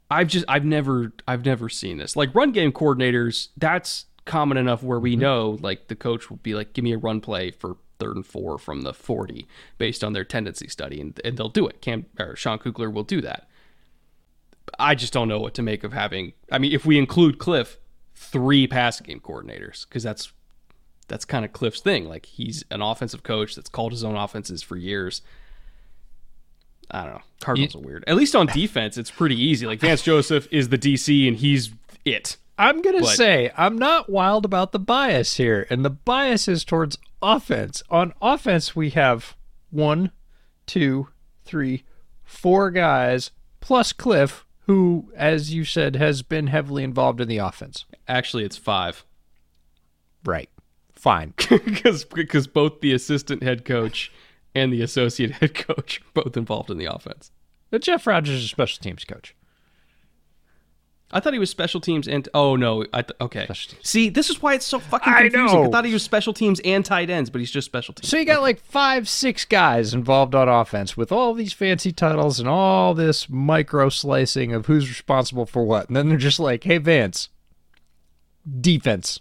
[0.10, 2.16] I've just I've never I've never seen this.
[2.16, 5.22] Like run game coordinators, that's common enough where we mm-hmm.
[5.22, 8.26] know like the coach will be like, give me a run play for third and
[8.26, 11.82] four from the forty based on their tendency study, and, and they'll do it.
[11.82, 13.48] Cam or Sean Kugler will do that.
[14.80, 16.34] I just don't know what to make of having.
[16.52, 17.80] I mean, if we include Cliff,
[18.16, 20.32] three pass game coordinators, because that's
[21.04, 22.06] that's kind of Cliff's thing.
[22.06, 25.22] Like he's an offensive coach that's called his own offenses for years.
[26.92, 27.22] I don't know.
[27.42, 28.04] Cardinals are weird.
[28.08, 29.66] At least on defense, it's pretty easy.
[29.66, 31.72] Like Vance Joseph is the DC and he's
[32.06, 32.38] it.
[32.58, 36.64] I'm going to say I'm not wild about the bias here, and the bias is
[36.64, 37.82] towards offense.
[37.90, 39.36] On offense, we have
[39.72, 40.12] one,
[40.68, 41.08] two,
[41.46, 41.84] three,
[42.24, 47.86] four guys plus Cliff, who, as you said, has been heavily involved in the offense.
[48.08, 49.04] Actually, it's five
[50.26, 50.50] Right.
[51.04, 51.34] Fine.
[51.50, 54.10] because because both the assistant head coach
[54.56, 57.30] and the associate head coach are both involved in the offense.
[57.70, 59.36] But Jeff Rogers is a special teams coach.
[61.12, 63.50] I thought he was special teams and oh no, I th- okay.
[63.82, 65.58] See, this is why it's so fucking I confusing.
[65.58, 65.70] I, know.
[65.70, 68.08] thought he was special teams and tight ends, but he's just special teams.
[68.08, 72.40] So you got like five, six guys involved on offense with all these fancy titles
[72.40, 75.90] and all this micro slicing of who's responsible for what.
[75.90, 77.28] And then they're just like, hey Vance,
[78.62, 79.20] defense.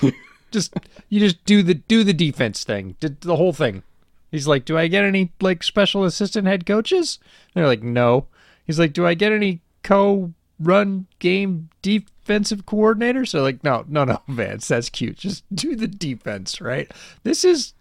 [0.50, 0.74] just
[1.08, 2.96] you just do the do the defense thing.
[3.00, 3.82] Did the whole thing.
[4.30, 7.18] He's like, Do I get any like special assistant head coaches?
[7.54, 8.26] they're like, No.
[8.64, 13.32] He's like, Do I get any co run game defensive coordinators?
[13.32, 15.16] They're like, No, no, no, Vance, that's cute.
[15.18, 16.90] Just do the defense, right?
[17.22, 17.74] This is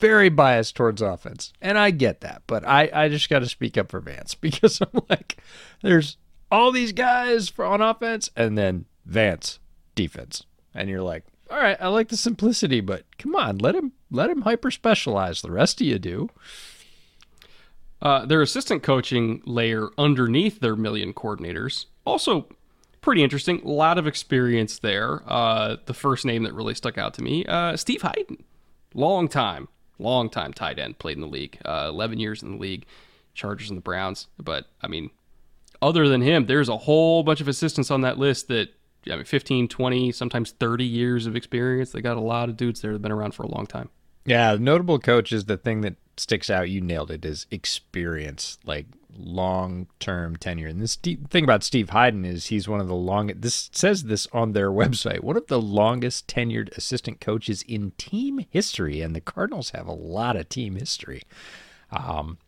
[0.00, 1.52] very biased towards offense.
[1.60, 4.80] And I get that, but I, I just got to speak up for Vance because
[4.80, 5.38] I'm like,
[5.82, 6.16] there's
[6.50, 9.58] all these guys for on offense and then Vance
[9.94, 10.44] defense.
[10.74, 14.30] And you're like, all right, I like the simplicity, but come on, let him let
[14.30, 15.42] him hyper specialize.
[15.42, 16.30] The rest of you do.
[18.00, 22.48] Uh, their assistant coaching layer underneath their million coordinators also
[23.00, 23.60] pretty interesting.
[23.64, 25.22] A lot of experience there.
[25.26, 28.38] Uh, the first name that really stuck out to me, uh, Steve Heiden,
[28.94, 32.58] long time, long time tight end, played in the league, uh, eleven years in the
[32.58, 32.86] league,
[33.34, 34.28] Chargers and the Browns.
[34.38, 35.10] But I mean,
[35.82, 38.70] other than him, there's a whole bunch of assistants on that list that.
[39.06, 41.92] I mean, 15, 20, sometimes 30 years of experience.
[41.92, 43.90] They got a lot of dudes there that have been around for a long time.
[44.24, 46.68] Yeah, notable coach is the thing that sticks out.
[46.68, 47.24] You nailed it.
[47.24, 48.86] Is experience, like
[49.18, 50.68] long term tenure.
[50.68, 53.42] And this thing about Steve Heiden is he's one of the longest.
[53.42, 55.20] This says this on their website.
[55.20, 59.92] One of the longest tenured assistant coaches in team history, and the Cardinals have a
[59.92, 61.22] lot of team history.
[61.90, 62.38] Um,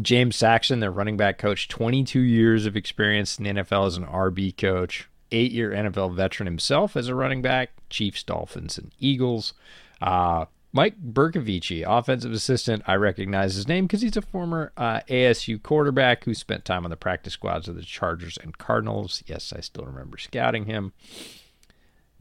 [0.00, 4.06] James Saxon, their running back coach, 22 years of experience in the NFL as an
[4.06, 9.54] RB coach, eight year NFL veteran himself as a running back, Chiefs, Dolphins, and Eagles.
[10.00, 12.82] Uh, Mike Bercovici, offensive assistant.
[12.86, 16.90] I recognize his name because he's a former uh, ASU quarterback who spent time on
[16.90, 19.22] the practice squads of the Chargers and Cardinals.
[19.26, 20.92] Yes, I still remember scouting him.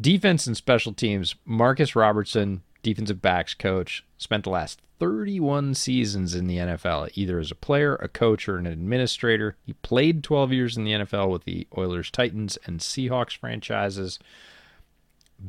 [0.02, 1.36] Defense and special teams.
[1.46, 7.50] Marcus Robertson, defensive backs coach, spent the last 31 seasons in the NFL, either as
[7.50, 9.58] a player, a coach, or an administrator.
[9.66, 14.20] He played 12 years in the NFL with the Oilers, Titans, and Seahawks franchises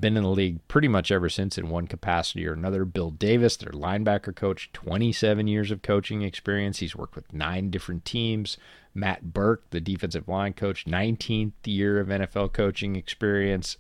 [0.01, 2.85] been in the league pretty much ever since in one capacity or another.
[2.85, 6.79] Bill Davis, their linebacker coach, 27 years of coaching experience.
[6.79, 8.57] He's worked with nine different teams.
[8.95, 13.77] Matt Burke, the defensive line coach, 19th year of NFL coaching experience.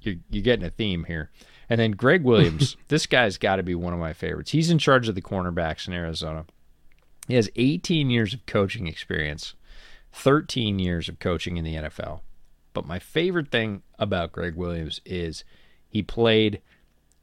[0.00, 1.30] You're, you're getting a theme here.
[1.70, 4.52] And then Greg Williams, this guy's got to be one of my favorites.
[4.52, 6.46] He's in charge of the cornerbacks in Arizona.
[7.26, 9.54] He has 18 years of coaching experience,
[10.12, 12.20] 13 years of coaching in the NFL.
[12.72, 15.44] But my favorite thing about Greg Williams is
[15.88, 16.62] he played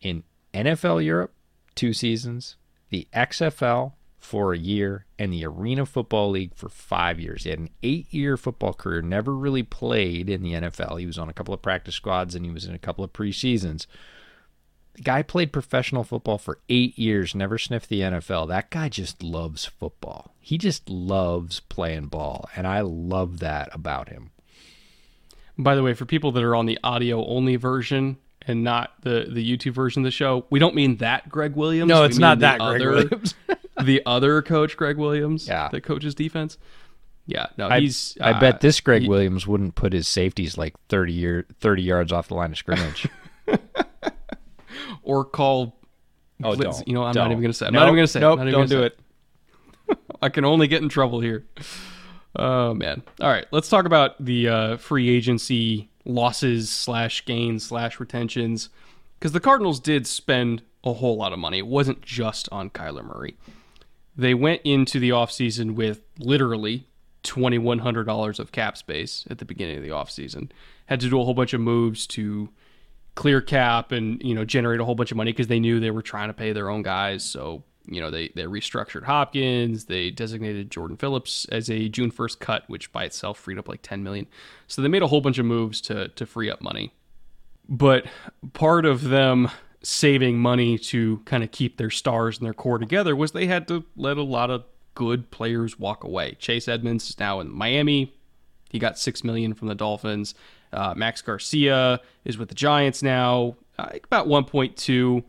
[0.01, 1.33] in NFL Europe
[1.75, 2.55] two seasons,
[2.89, 7.43] the XFL for a year, and the Arena Football League for five years.
[7.43, 10.99] He had an eight year football career, never really played in the NFL.
[10.99, 13.13] He was on a couple of practice squads and he was in a couple of
[13.13, 13.85] preseasons.
[14.95, 18.47] The guy played professional football for eight years, never sniffed the NFL.
[18.47, 20.33] That guy just loves football.
[20.39, 24.31] He just loves playing ball, and I love that about him.
[25.57, 29.27] By the way, for people that are on the audio only version and not the
[29.29, 31.89] the YouTube version of the show, we don't mean that Greg Williams.
[31.89, 33.35] No, it's not that Greg other, Williams.
[33.83, 35.69] the other coach, Greg Williams, yeah.
[35.69, 36.57] that coaches defense.
[37.27, 38.17] Yeah, no, I, he's.
[38.21, 41.81] I uh, bet this Greg he, Williams wouldn't put his safeties like thirty year thirty
[41.81, 43.07] yards off the line of scrimmage,
[45.05, 45.79] or call.
[46.43, 47.25] Oh, blitz, don't, you know, I'm don't.
[47.25, 47.67] not even going to say.
[47.67, 48.19] I'm nope, not even going to say.
[48.19, 48.99] Nope, don't do it.
[50.21, 51.45] I can only get in trouble here.
[52.35, 53.01] Oh man!
[53.21, 58.69] All right, let's talk about the uh, free agency losses slash gains slash retentions
[59.17, 61.57] because the Cardinals did spend a whole lot of money.
[61.57, 63.37] It wasn't just on Kyler Murray.
[64.15, 66.87] They went into the offseason with literally
[67.23, 70.51] $2,100 of cap space at the beginning of the offseason.
[70.85, 72.49] Had to do a whole bunch of moves to
[73.15, 75.91] clear cap and you know generate a whole bunch of money because they knew they
[75.91, 77.23] were trying to pay their own guys.
[77.23, 82.39] So you know they they restructured Hopkins, they designated Jordan Phillips as a June 1st
[82.39, 84.27] cut, which by itself freed up like 10 million.
[84.67, 86.93] So they made a whole bunch of moves to to free up money.
[87.67, 88.05] But
[88.53, 89.49] part of them
[89.81, 93.67] saving money to kind of keep their stars and their core together was they had
[93.67, 94.63] to let a lot of
[94.95, 96.35] good players walk away.
[96.39, 98.13] Chase Edmonds is now in Miami.
[98.69, 100.33] He got 6 million from the Dolphins.
[100.75, 105.23] Uh, Max Garcia is with the Giants now, uh, about 1.2.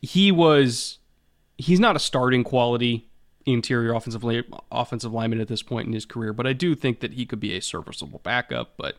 [0.00, 0.98] He was
[1.58, 3.06] he's not a starting quality
[3.44, 4.24] interior offensive
[4.72, 7.40] offensive lineman at this point in his career, but I do think that he could
[7.40, 8.74] be a serviceable backup.
[8.76, 8.96] But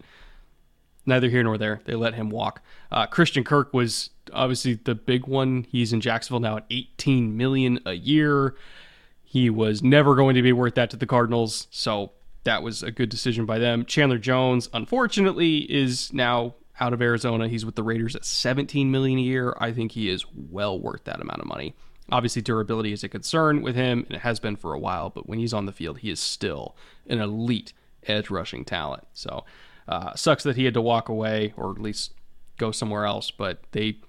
[1.06, 1.82] neither here nor there.
[1.86, 2.62] They let him walk.
[2.92, 5.66] Uh, Christian Kirk was obviously the big one.
[5.70, 8.56] He's in Jacksonville now at 18 million a year.
[9.24, 12.12] He was never going to be worth that to the Cardinals, so
[12.44, 13.86] that was a good decision by them.
[13.86, 17.48] Chandler Jones, unfortunately, is now out of Arizona.
[17.48, 19.56] He's with the Raiders at 17 million a year.
[19.60, 21.76] I think he is well worth that amount of money.
[22.12, 25.10] Obviously, durability is a concern with him, and it has been for a while.
[25.10, 26.76] But when he's on the field, he is still
[27.08, 27.74] an elite
[28.08, 29.06] edge rushing talent.
[29.14, 29.46] So,
[29.88, 32.14] uh, sucks that he had to walk away or at least
[32.58, 33.32] go somewhere else.
[33.32, 34.00] But they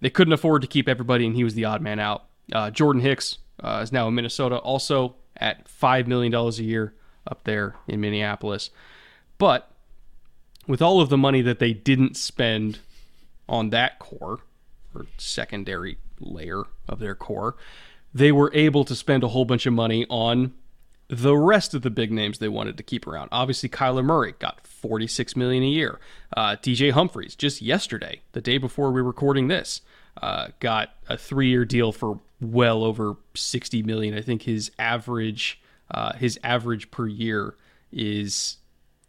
[0.00, 2.24] they couldn't afford to keep everybody, and he was the odd man out.
[2.52, 6.94] Uh, Jordan Hicks uh, is now in Minnesota, also at five million dollars a year
[7.26, 8.70] up there in Minneapolis.
[9.38, 9.70] But
[10.66, 12.78] with all of the money that they didn't spend
[13.48, 14.40] on that core
[14.94, 17.56] or secondary layer of their core,
[18.12, 20.52] they were able to spend a whole bunch of money on
[21.08, 23.28] the rest of the big names they wanted to keep around.
[23.32, 25.98] Obviously, Kyler Murray got 46 million a year.
[26.36, 29.80] Uh, DJ Humphries just yesterday, the day before we were recording this,
[30.22, 34.16] uh, got a three-year deal for well over 60 million.
[34.16, 37.54] I think his average uh, his average per year
[37.92, 38.58] is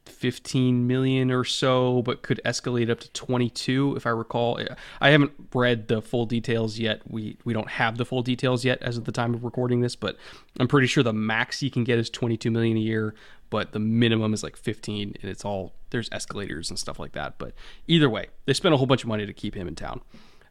[0.05, 4.59] 15 million or so, but could escalate up to 22 if I recall.
[4.99, 7.01] I haven't read the full details yet.
[7.07, 9.95] We we don't have the full details yet as of the time of recording this,
[9.95, 10.17] but
[10.59, 13.15] I'm pretty sure the max he can get is 22 million a year,
[13.49, 17.37] but the minimum is like 15 and it's all there's escalators and stuff like that.
[17.37, 17.53] But
[17.87, 20.01] either way, they spent a whole bunch of money to keep him in town.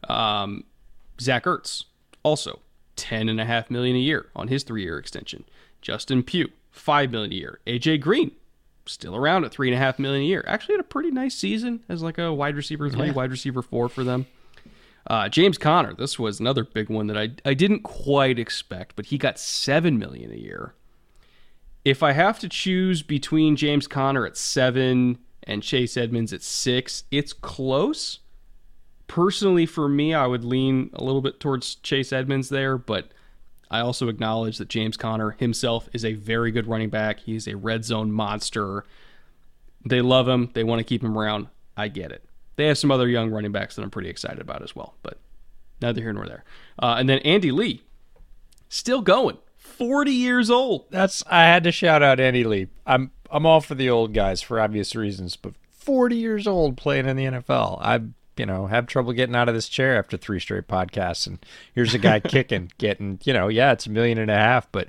[0.09, 0.65] Um,
[1.21, 1.85] Zach Ertz,
[2.23, 2.61] also
[2.97, 5.45] 10 and a half million a year on his three year extension.
[5.83, 7.61] Justin Pugh, five million a year.
[7.67, 8.33] AJ Green,
[8.87, 10.45] still around at three and a half million a year.
[10.47, 13.13] Actually had a pretty nice season as like a wide receiver three, yeah.
[13.13, 14.27] wide receiver four for them.
[15.07, 19.07] Uh, James Conner, this was another big one that I I didn't quite expect, but
[19.07, 20.75] he got seven million a year.
[21.85, 27.05] If I have to choose between James Conner at seven and Chase Edmonds at six,
[27.11, 28.19] it's close.
[29.07, 33.11] Personally, for me, I would lean a little bit towards Chase Edmonds there, but
[33.71, 37.21] I also acknowledge that James Conner himself is a very good running back.
[37.21, 38.85] He's a red zone monster.
[39.85, 40.51] They love him.
[40.55, 41.47] They want to keep him around.
[41.77, 42.25] I get it.
[42.57, 45.19] They have some other young running backs that I'm pretty excited about as well, but
[45.81, 46.45] neither here nor there.
[46.79, 47.83] Uh, and then Andy Lee,
[48.69, 50.91] still going, 40 years old.
[50.91, 52.69] That's I had to shout out Andy Lee.
[52.87, 57.07] I'm I'm all for the old guys for obvious reasons, but 40 years old playing
[57.07, 57.79] in the NFL.
[57.81, 58.01] I
[58.41, 61.93] you know have trouble getting out of this chair after three straight podcasts, and here's
[61.93, 64.89] a guy kicking, getting you know yeah it's a million and a half, but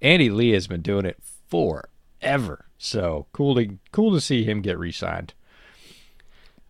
[0.00, 2.66] Andy Lee has been doing it forever.
[2.78, 5.34] So cool to cool to see him get re-signed.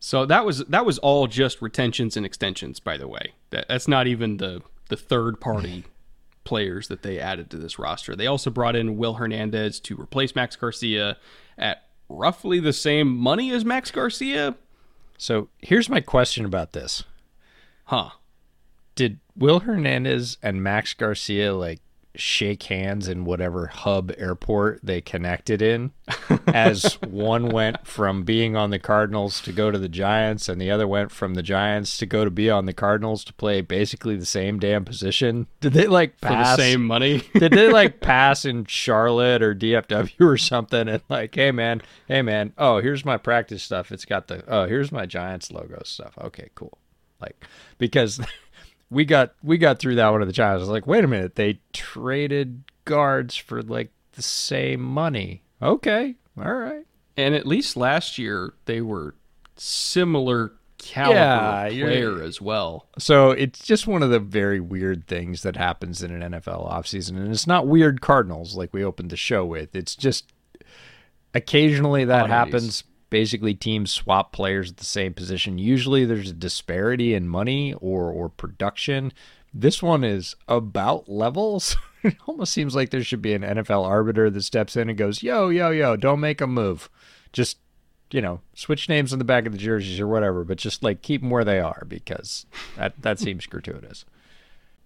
[0.00, 3.34] So that was that was all just retentions and extensions, by the way.
[3.50, 5.84] That, that's not even the the third party
[6.44, 8.16] players that they added to this roster.
[8.16, 11.18] They also brought in Will Hernandez to replace Max Garcia
[11.58, 14.56] at roughly the same money as Max Garcia.
[15.22, 17.04] So here's my question about this.
[17.84, 18.10] Huh.
[18.96, 21.78] Did Will Hernandez and Max Garcia like
[22.14, 25.90] shake hands in whatever hub airport they connected in
[26.46, 30.70] as one went from being on the Cardinals to go to the Giants and the
[30.70, 34.16] other went from the Giants to go to be on the Cardinals to play basically
[34.16, 35.46] the same damn position.
[35.60, 37.22] Did they like pass for the same money?
[37.34, 42.22] did they like pass in Charlotte or DFW or something and like, "Hey man, hey
[42.22, 43.90] man, oh, here's my practice stuff.
[43.90, 46.18] It's got the oh, here's my Giants logo stuff.
[46.18, 46.78] Okay, cool."
[47.20, 47.44] Like
[47.78, 48.20] because
[48.92, 50.42] we got we got through that one of the.
[50.42, 55.42] I was like, wait a minute, they traded guards for like the same money.
[55.60, 56.84] Okay, all right.
[57.16, 59.14] And at least last year they were
[59.56, 62.88] similar caliber yeah, player as well.
[62.98, 67.10] So it's just one of the very weird things that happens in an NFL offseason.
[67.10, 69.74] And it's not weird Cardinals like we opened the show with.
[69.76, 70.32] It's just
[71.34, 72.32] occasionally that Oddities.
[72.32, 75.58] happens basically teams swap players at the same position.
[75.58, 79.12] Usually there's a disparity in money or or production.
[79.52, 81.76] This one is about levels.
[82.02, 85.22] it almost seems like there should be an NFL arbiter that steps in and goes,
[85.22, 86.88] "Yo, yo, yo, don't make a move.
[87.34, 87.58] Just
[88.10, 91.02] you know, switch names on the back of the jerseys or whatever, but just like
[91.02, 92.46] keep them where they are because
[92.76, 94.06] that that seems gratuitous."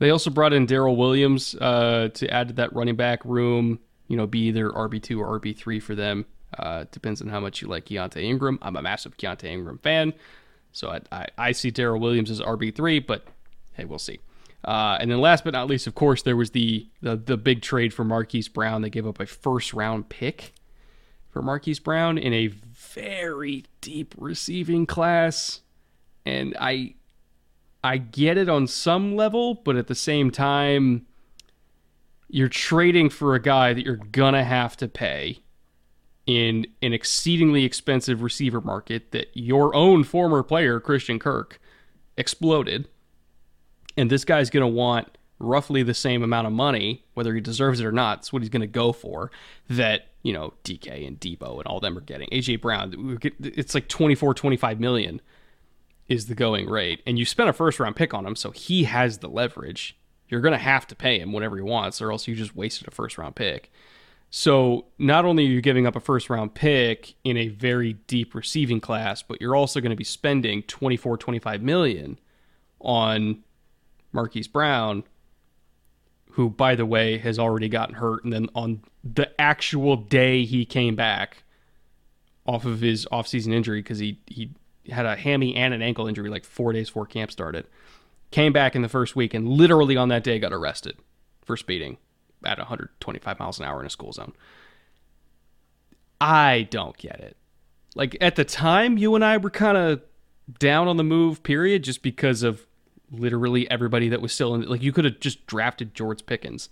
[0.00, 3.78] They also brought in Darrel Williams uh, to add to that running back room.
[4.08, 6.26] You know, be either RB two or RB three for them.
[6.58, 8.58] Uh, depends on how much you like Keaontay Ingram.
[8.62, 10.14] I'm a massive Keaontay Ingram fan,
[10.72, 13.26] so I, I, I see Darrel Williams as RB three, but
[13.74, 14.20] hey, we'll see.
[14.64, 17.62] Uh, and then last but not least, of course, there was the, the the big
[17.62, 18.82] trade for Marquise Brown.
[18.82, 20.54] They gave up a first round pick
[21.30, 25.60] for Marquise Brown in a very deep receiving class,
[26.24, 26.94] and I
[27.84, 31.06] I get it on some level, but at the same time,
[32.28, 35.42] you're trading for a guy that you're gonna have to pay
[36.26, 41.60] in an exceedingly expensive receiver market that your own former player, Christian Kirk,
[42.16, 42.88] exploded.
[43.96, 47.80] And this guy's going to want roughly the same amount of money, whether he deserves
[47.80, 48.18] it or not.
[48.18, 49.30] It's what he's going to go for.
[49.68, 52.28] That, you know, DK and Deebo and all them are getting.
[52.30, 55.20] AJ Brown, it's like 24, 25 million
[56.08, 57.02] is the going rate.
[57.06, 59.96] And you spent a first round pick on him, so he has the leverage.
[60.28, 62.88] You're going to have to pay him whatever he wants, or else you just wasted
[62.88, 63.70] a first round pick.
[64.38, 68.34] So not only are you giving up a first round pick in a very deep
[68.34, 72.18] receiving class, but you're also going to be spending 24, 25 million
[72.78, 73.42] on
[74.12, 75.04] Marquise Brown,
[76.32, 78.24] who, by the way, has already gotten hurt.
[78.24, 81.42] And then on the actual day he came back
[82.44, 84.50] off of his offseason injury, because he, he
[84.90, 87.66] had a hammy and an ankle injury like four days before camp started,
[88.30, 90.98] came back in the first week and literally on that day got arrested
[91.42, 91.96] for speeding
[92.46, 94.32] at 125 miles an hour in a school zone.
[96.20, 97.36] I don't get it.
[97.94, 100.02] Like at the time, you and I were kind of
[100.58, 102.66] down on the move, period, just because of
[103.10, 104.62] literally everybody that was still in.
[104.62, 106.68] Like you could have just drafted George Pickens.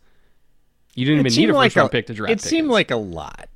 [0.94, 2.30] You didn't it even need a first like round a, pick to draft.
[2.30, 2.50] It Pickens.
[2.50, 3.48] seemed like a lot.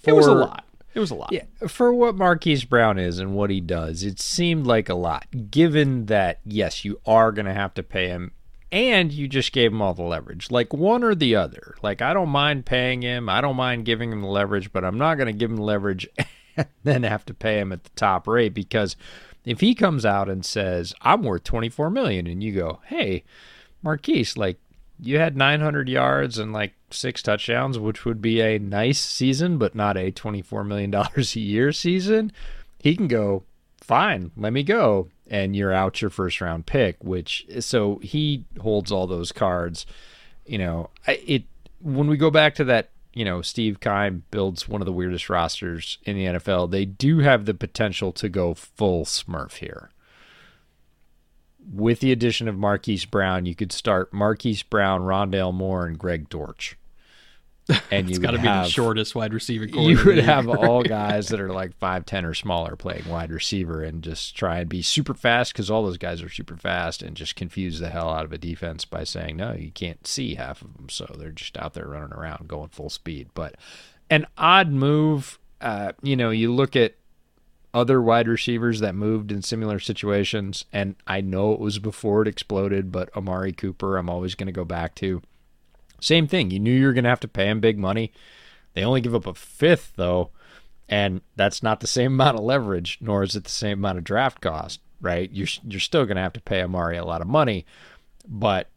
[0.00, 0.64] For, it was a lot.
[0.94, 1.32] It was a lot.
[1.32, 5.50] Yeah, for what Marquise Brown is and what he does, it seemed like a lot.
[5.50, 8.32] Given that, yes, you are going to have to pay him
[8.72, 10.50] and you just gave him all the leverage.
[10.50, 11.76] Like one or the other.
[11.82, 13.28] Like I don't mind paying him.
[13.28, 15.62] I don't mind giving him the leverage, but I'm not going to give him the
[15.62, 16.08] leverage
[16.56, 18.96] and then have to pay him at the top rate because
[19.44, 23.24] If he comes out and says, "I'm worth 24 million and you go, "Hey,
[23.82, 24.58] Marquise, like
[25.00, 29.74] you had 900 yards and like six touchdowns, which would be a nice season, but
[29.74, 32.30] not a 24 million dollars a year season,"
[32.78, 33.42] he can go,
[33.82, 37.02] "Fine, let me go," and you're out your first round pick.
[37.02, 39.86] Which so he holds all those cards.
[40.46, 41.44] You know, it
[41.80, 45.28] when we go back to that you know, Steve Keim builds one of the weirdest
[45.28, 46.70] rosters in the NFL.
[46.70, 49.90] They do have the potential to go full Smurf here.
[51.72, 56.28] With the addition of Marquise Brown, you could start Marquise Brown, Rondale Moore, and Greg
[56.28, 56.76] Dortch.
[57.90, 59.66] And you got to be the shortest wide receiver.
[59.66, 63.82] You would have all guys that are like five ten or smaller playing wide receiver,
[63.82, 67.16] and just try and be super fast because all those guys are super fast, and
[67.16, 70.62] just confuse the hell out of a defense by saying no, you can't see half
[70.62, 73.28] of them, so they're just out there running around going full speed.
[73.34, 73.56] But
[74.10, 76.94] an odd move, uh, you know, you look at
[77.74, 82.28] other wide receivers that moved in similar situations, and I know it was before it
[82.28, 85.22] exploded, but Amari Cooper, I'm always going to go back to
[86.02, 86.50] same thing.
[86.50, 88.12] You knew you were going to have to pay him big money.
[88.74, 90.30] They only give up a fifth, though,
[90.88, 94.04] and that's not the same amount of leverage, nor is it the same amount of
[94.04, 95.30] draft cost, right?
[95.32, 97.64] You're you're still going to have to pay Amari a lot of money,
[98.26, 98.68] but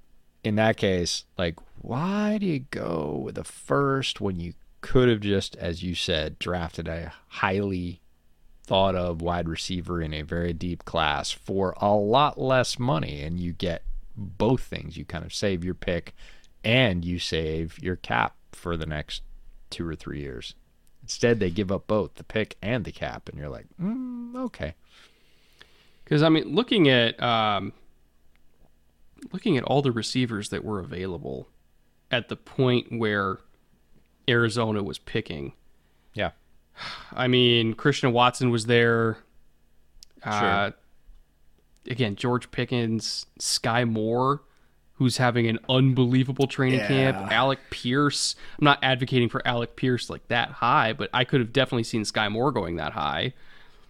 [0.43, 5.19] in that case, like, why do you go with a first when you could have
[5.19, 8.01] just, as you said, drafted a highly
[8.63, 13.39] thought of wide receiver in a very deep class for a lot less money, and
[13.39, 13.83] you get
[14.15, 14.97] both things.
[14.97, 16.13] You kind of save your pick
[16.65, 19.21] and you save your cap for the next
[19.69, 20.55] two or three years.
[21.03, 24.73] Instead, they give up both the pick and the cap, and you're like, mm, okay.
[26.03, 27.71] Because I mean, looking at um,
[29.31, 31.47] looking at all the receivers that were available
[32.09, 33.37] at the point where
[34.27, 35.53] Arizona was picking.
[36.15, 36.31] Yeah.
[37.13, 39.19] I mean, Christian Watson was there.
[40.23, 40.33] Sure.
[40.33, 40.71] Uh,
[41.87, 44.41] again, George Pickens, Sky Moore
[44.95, 46.87] who's having an unbelievable training yeah.
[46.87, 47.31] camp.
[47.31, 48.35] Alec Pierce.
[48.59, 52.05] I'm not advocating for Alec Pierce like that high, but I could have definitely seen
[52.05, 53.33] Sky Moore going that high.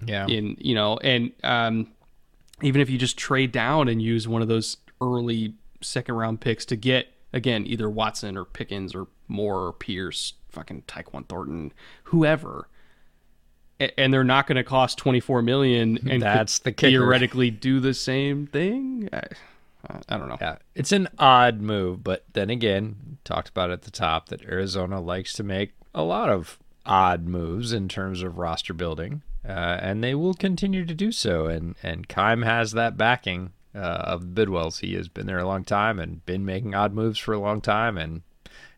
[0.06, 0.28] Yeah.
[0.28, 1.88] In you know, and um,
[2.62, 6.66] even if you just trade down and use one of those early second round picks
[6.66, 11.72] to get again either Watson or Pickens or Moore or Pierce, fucking Tyquan Thornton,
[12.06, 12.68] whoever.
[13.98, 16.92] And they're not going to cost twenty four million, and that's the kicker.
[16.92, 19.10] theoretically do the same thing.
[19.12, 19.24] I
[20.10, 20.38] don't know.
[20.40, 25.00] Yeah, it's an odd move, but then again, talked about at the top that Arizona
[25.00, 30.04] likes to make a lot of odd moves in terms of roster building, uh, and
[30.04, 31.48] they will continue to do so.
[31.48, 34.80] And and Keim has that backing uh, of Bidwells.
[34.80, 37.62] He has been there a long time and been making odd moves for a long
[37.62, 38.22] time, and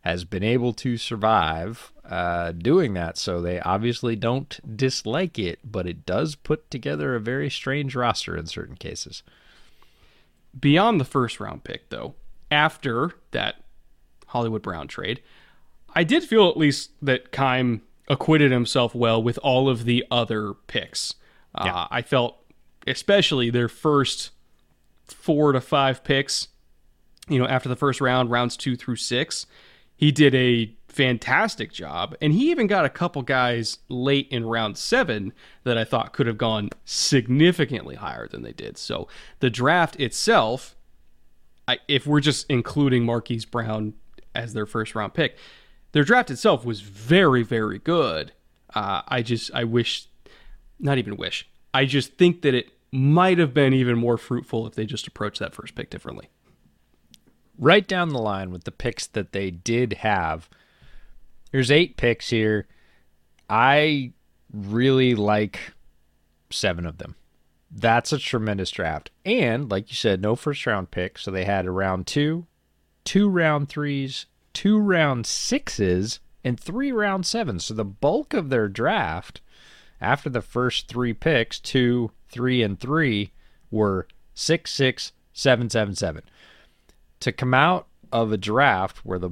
[0.02, 3.18] has been able to survive uh, doing that.
[3.18, 8.36] So they obviously don't dislike it, but it does put together a very strange roster
[8.36, 9.22] in certain cases
[10.58, 12.14] beyond the first round pick, though,
[12.50, 13.62] after that
[14.28, 15.22] Hollywood Brown trade,
[15.94, 20.54] I did feel at least that Keim acquitted himself well with all of the other
[20.66, 21.14] picks.
[21.54, 21.74] Uh, yeah.
[21.74, 22.38] Uh, I felt,
[22.86, 24.30] especially their first
[25.04, 26.48] four to five picks,
[27.28, 29.46] you know, after the first round, rounds two through six,
[29.96, 32.16] he did a fantastic job.
[32.20, 35.32] And he even got a couple guys late in round seven
[35.62, 38.76] that I thought could have gone significantly higher than they did.
[38.76, 39.06] So
[39.38, 40.74] the draft itself,
[41.68, 43.94] I, if we're just including Marquise Brown
[44.34, 45.36] as their first round pick,
[45.92, 48.32] their draft itself was very, very good.
[48.74, 50.08] Uh, I just, I wish,
[50.80, 54.74] not even wish, I just think that it might have been even more fruitful if
[54.74, 56.28] they just approached that first pick differently.
[57.56, 60.48] Right down the line with the picks that they did have,
[61.50, 62.66] there's eight picks here.
[63.48, 64.12] I
[64.52, 65.72] really like
[66.50, 67.14] seven of them.
[67.70, 69.10] That's a tremendous draft.
[69.24, 71.18] And like you said, no first round pick.
[71.18, 72.46] So they had a round two,
[73.04, 77.64] two round threes, two round sixes, and three round sevens.
[77.64, 79.40] So the bulk of their draft
[80.00, 83.32] after the first three picks, two, three, and three,
[83.70, 86.22] were six, six, seven, seven, seven.
[87.20, 89.30] To come out of a draft where the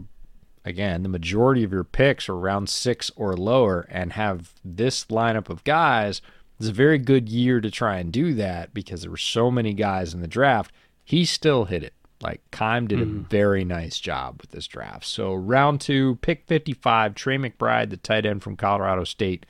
[0.66, 5.48] again, the majority of your picks are round six or lower and have this lineup
[5.48, 6.20] of guys,
[6.58, 9.72] it's a very good year to try and do that because there were so many
[9.72, 10.72] guys in the draft.
[11.04, 11.94] He still hit it.
[12.20, 13.18] Like Keim did mm-hmm.
[13.18, 15.04] a very nice job with this draft.
[15.04, 19.46] So round two, pick 55, Trey McBride, the tight end from Colorado State.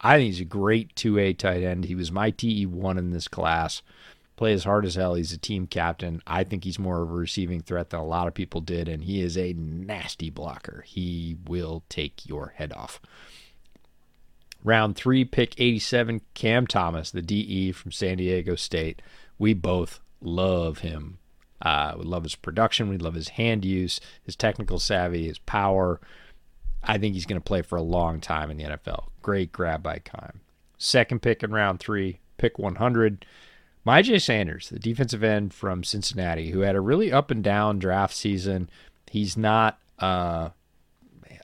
[0.00, 1.84] I think he's a great 2A tight end.
[1.84, 3.82] He was my TE1 in this class
[4.36, 5.14] play as hard as hell.
[5.14, 6.22] He's a team captain.
[6.26, 9.04] I think he's more of a receiving threat than a lot of people did, and
[9.04, 10.84] he is a nasty blocker.
[10.86, 13.00] He will take your head off.
[14.62, 19.00] Round three, pick 87, Cam Thomas, the DE from San Diego State.
[19.38, 21.18] We both love him.
[21.62, 22.88] Uh, we love his production.
[22.88, 26.00] We love his hand use, his technical savvy, his power.
[26.82, 29.08] I think he's going to play for a long time in the NFL.
[29.22, 30.40] Great grab by Keim.
[30.78, 33.24] Second pick in round three, pick 100.
[33.86, 38.14] Myjai Sanders, the defensive end from Cincinnati, who had a really up and down draft
[38.14, 38.68] season.
[39.08, 40.50] He's not uh,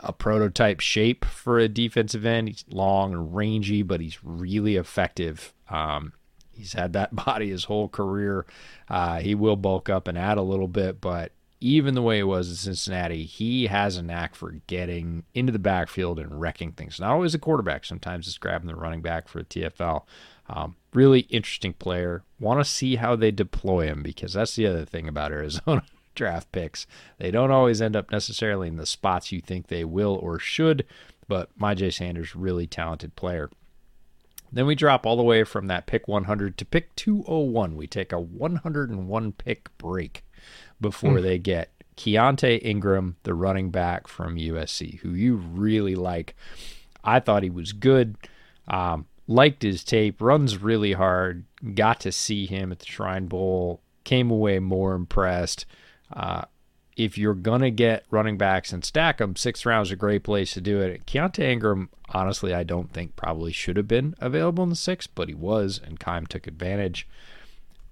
[0.00, 2.48] a prototype shape for a defensive end.
[2.48, 5.54] He's long and rangy, but he's really effective.
[5.68, 6.14] Um,
[6.50, 8.44] he's had that body his whole career.
[8.88, 11.30] Uh, he will bulk up and add a little bit, but
[11.62, 15.58] even the way it was in Cincinnati, he has a knack for getting into the
[15.58, 16.98] backfield and wrecking things.
[16.98, 20.02] Not always a quarterback, sometimes it's grabbing the running back for a TFL.
[20.48, 22.24] Um, really interesting player.
[22.40, 25.84] Want to see how they deploy him because that's the other thing about Arizona
[26.14, 26.86] draft picks.
[27.18, 30.84] They don't always end up necessarily in the spots you think they will or should,
[31.28, 33.50] but Myjai Sanders, really talented player.
[34.50, 37.74] Then we drop all the way from that pick 100 to pick 201.
[37.74, 40.24] We take a 101 pick break
[40.82, 41.22] before mm.
[41.22, 46.34] they get Keaontay Ingram, the running back from USC, who you really like.
[47.04, 48.16] I thought he was good.
[48.68, 51.44] Um, liked his tape, runs really hard.
[51.74, 53.80] Got to see him at the Shrine Bowl.
[54.04, 55.64] Came away more impressed.
[56.12, 56.42] Uh,
[56.96, 60.52] if you're gonna get running backs and stack them, sixth round is a great place
[60.52, 61.06] to do it.
[61.06, 65.28] Keaontay Ingram, honestly, I don't think probably should have been available in the sixth, but
[65.28, 67.08] he was, and Keim took advantage.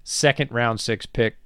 [0.03, 1.37] Second round six pick,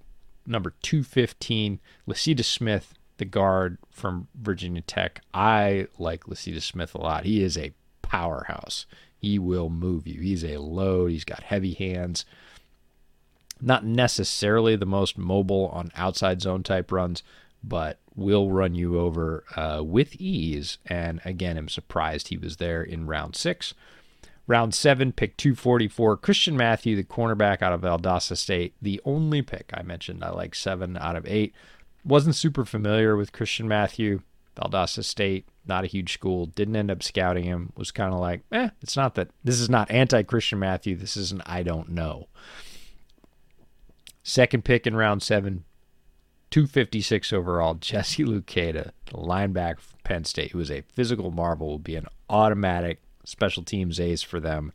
[0.45, 5.21] number two fifteen, Lecitus Smith, the guard from Virginia Tech.
[5.33, 7.25] I like Lecitus Smith a lot.
[7.25, 8.85] He is a powerhouse.
[9.17, 10.21] He will move you.
[10.21, 11.11] He's a load.
[11.11, 12.25] He's got heavy hands
[13.61, 17.23] not necessarily the most mobile on outside zone type runs,
[17.63, 20.77] but will run you over uh, with ease.
[20.85, 23.73] And again, I'm surprised he was there in round six.
[24.47, 28.75] Round seven, pick 244, Christian Matthew, the cornerback out of Valdosta State.
[28.79, 31.53] The only pick I mentioned, I like seven out of eight.
[32.03, 34.21] Wasn't super familiar with Christian Matthew.
[34.55, 36.45] Valdosta State, not a huge school.
[36.45, 37.73] Didn't end up scouting him.
[37.75, 39.29] Was kind of like, eh, it's not that.
[39.43, 40.95] This is not anti Christian Matthew.
[40.95, 42.27] This is an I don't know.
[44.23, 45.65] Second pick in round seven,
[46.51, 51.79] 256 overall, Jesse Luketa, the linebacker from Penn State, who is a physical marvel, will
[51.79, 54.71] be an automatic special teams ace for them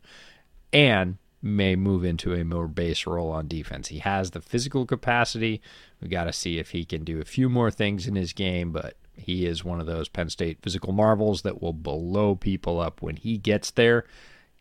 [0.71, 3.87] and may move into a more base role on defense.
[3.87, 5.61] He has the physical capacity.
[5.99, 8.71] We got to see if he can do a few more things in his game,
[8.71, 13.01] but he is one of those Penn State physical marvels that will blow people up
[13.01, 14.05] when he gets there.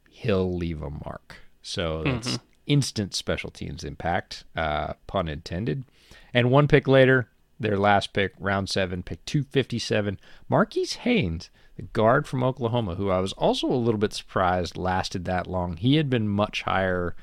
[0.09, 1.37] He'll leave a mark.
[1.63, 5.85] So that's mm-hmm instant special teams impact, uh, pun intended.
[6.33, 7.29] And one pick later,
[7.59, 11.51] their last pick, round seven, pick 257, Marquis Hayes,
[11.81, 15.77] guard from Oklahoma, who I was also a little bit surprised lasted that long.
[15.77, 17.15] He had been much higher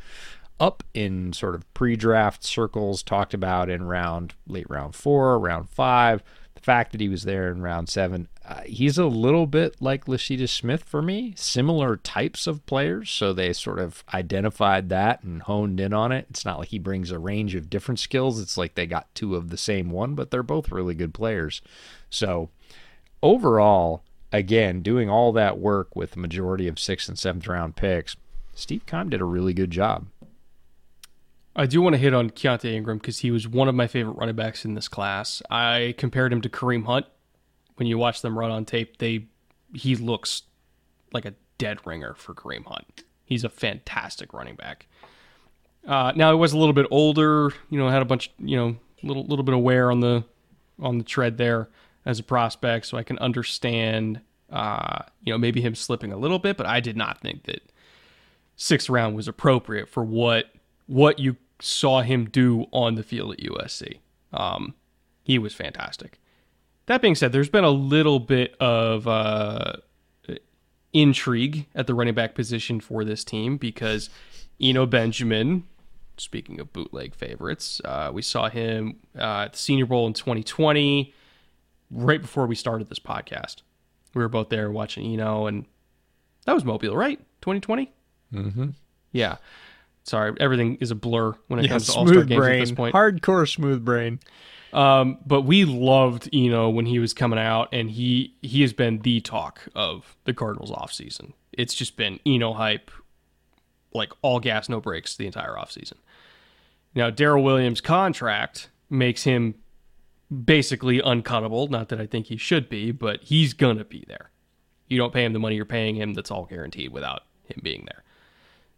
[0.60, 5.70] up in sort of pre draft circles, talked about in round, late round four, round
[5.70, 6.24] five.
[6.56, 10.06] The fact that he was there in round seven, uh, he's a little bit like
[10.06, 13.12] Lecitus Smith for me, similar types of players.
[13.12, 16.26] So they sort of identified that and honed in on it.
[16.30, 18.42] It's not like he brings a range of different skills.
[18.42, 21.62] It's like they got two of the same one, but they're both really good players.
[22.10, 22.50] So
[23.22, 28.16] overall, again, doing all that work with the majority of sixth and seventh round picks,
[28.54, 30.08] Steve Keim did a really good job.
[31.56, 34.14] I do want to hit on Keaontay Ingram because he was one of my favorite
[34.14, 35.42] running backs in this class.
[35.50, 37.08] I compared him to Kareem Hunt
[37.78, 39.28] when you watch them run on tape, they
[39.74, 40.44] he looks
[41.14, 43.04] like a dead ringer for Kareem Hunt.
[43.24, 44.88] He's a fantastic running back.
[45.88, 48.76] Uh, now he was a little bit older, you know, had a bunch, you know,
[49.04, 50.24] little little bit of wear on the
[50.80, 51.70] on the tread there
[52.08, 56.40] as a prospect, so I can understand, uh, you know, maybe him slipping a little
[56.40, 57.62] bit, but I did not think that
[58.56, 60.46] sixth round was appropriate for what
[60.88, 64.00] what you saw him do on the field at USC.
[64.32, 64.74] Um,
[65.22, 66.18] he was fantastic.
[66.86, 69.74] That being said, there's been a little bit of uh,
[70.94, 74.10] intrigue at the running back position for this team because
[74.62, 75.66] Eno Benjamin,
[76.16, 81.14] speaking of bootleg favorites, uh, we saw him uh, at the Senior Bowl in 2020,
[81.92, 83.62] right before we started this podcast.
[84.14, 85.66] We were both there watching Eno, and
[86.46, 87.20] that was Mobile, right?
[87.42, 87.92] 2020?
[88.34, 88.70] Mm-hmm.
[89.12, 89.38] Yeah.
[90.04, 92.54] Sorry, everything is a blur when it yeah, comes to All Star games brain.
[92.54, 92.96] at this point.
[92.96, 94.20] Hardcore smooth brain.
[94.74, 99.00] Um, but we loved Eno when he was coming out, and he he has been
[99.00, 101.34] the talk of the Cardinals offseason.
[101.52, 102.92] It's just been Eno hype,
[103.94, 105.96] like all gas, no breaks the entire offseason.
[106.96, 109.56] Now, Darrel Williams' contract makes him
[110.46, 111.70] basically uncuttable.
[111.70, 114.32] Not that I think he should be, but he's gonna be there.
[114.88, 116.14] You don't pay him the money you're paying him.
[116.14, 118.04] That's all guaranteed without him being there.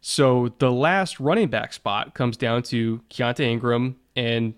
[0.02, 4.54] So the last running back spot comes down to Keaontay Ingram and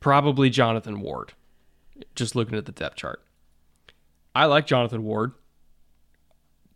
[0.00, 1.34] probably Jonathan Ward.
[2.14, 3.22] Just looking at the depth chart.
[4.34, 5.32] I like Jonathan Ward,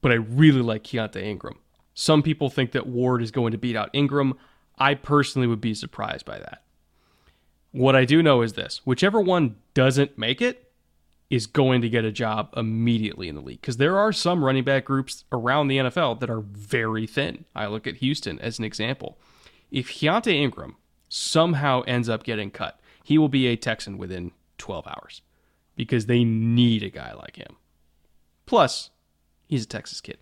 [0.01, 1.59] but I really like Keaontay Ingram.
[1.95, 4.35] Some people think that Ward is going to beat out Ingram.
[4.79, 6.63] I personally would be surprised by that.
[7.73, 10.73] What I do know is this whichever one doesn't make it
[11.31, 14.65] is going to get a job immediately in the league because there are some running
[14.65, 17.45] back groups around the NFL that are very thin.
[17.55, 19.19] I look at Houston as an example.
[19.71, 20.77] If Keaontay Ingram
[21.09, 25.23] somehow ends up getting cut, he will be a Texan within 12 hours
[25.77, 27.57] because they need a guy like him.
[28.47, 28.91] Plus,
[29.47, 30.19] he's a Texas kid.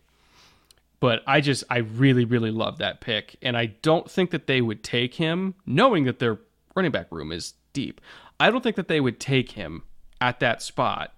[0.99, 3.37] But I just, I really, really love that pick.
[3.43, 6.39] And I don't think that they would take him, knowing that their
[6.77, 8.01] running back room is deep.
[8.39, 9.83] I don't think that they would take him
[10.21, 11.15] at that spot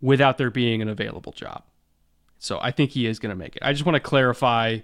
[0.00, 1.64] without there being an available job.
[2.38, 3.62] So I think he is going to make it.
[3.64, 4.78] I just want to clarify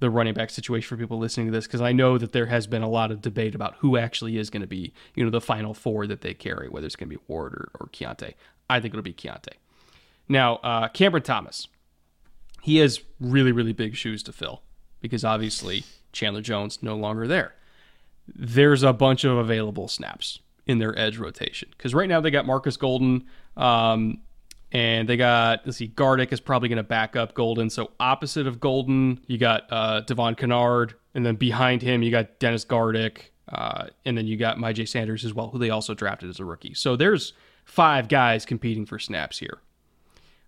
[0.00, 2.66] the running back situation for people listening to this because I know that there has
[2.66, 5.40] been a lot of debate about who actually is going to be, you know, the
[5.40, 8.34] final four that they carry, whether it's going to be Ward or, or Keaontay.
[8.68, 9.54] I think it'll be Keaontay.
[10.28, 11.68] Now, uh, Cameron Thomas,
[12.62, 14.62] he has really, really big shoes to fill
[15.00, 17.54] because obviously Chandler Jones no longer there.
[18.26, 22.46] There's a bunch of available snaps in their edge rotation because right now they got
[22.46, 23.24] Marcus Golden,
[23.56, 24.20] um,
[24.72, 27.70] and they got let's see, Gardeck is probably going to back up Golden.
[27.70, 32.38] So opposite of Golden, you got uh, Devon Kennard, and then behind him you got
[32.38, 33.18] Dennis Gardeck,
[33.50, 36.44] uh, and then you got Myjai Sanders as well, who they also drafted as a
[36.44, 36.74] rookie.
[36.74, 39.58] So there's five guys competing for snaps here,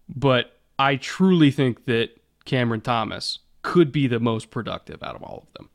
[0.09, 2.11] but I truly think that
[2.45, 5.69] Cameron Thomas could be the most productive out of all of them.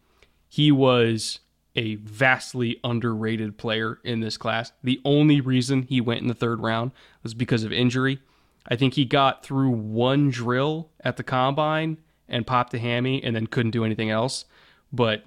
[0.48, 1.40] He was
[1.76, 4.72] a vastly underrated player in this class.
[4.84, 6.92] The only reason he went in the third round
[7.24, 8.20] was because of injury.
[8.68, 11.98] I think he got through one drill at the combine
[12.28, 14.46] and popped a hammy and then couldn't do anything else.
[14.92, 15.24] But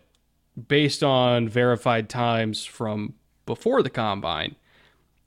[0.68, 3.14] based on verified times from
[3.46, 4.56] before the combine,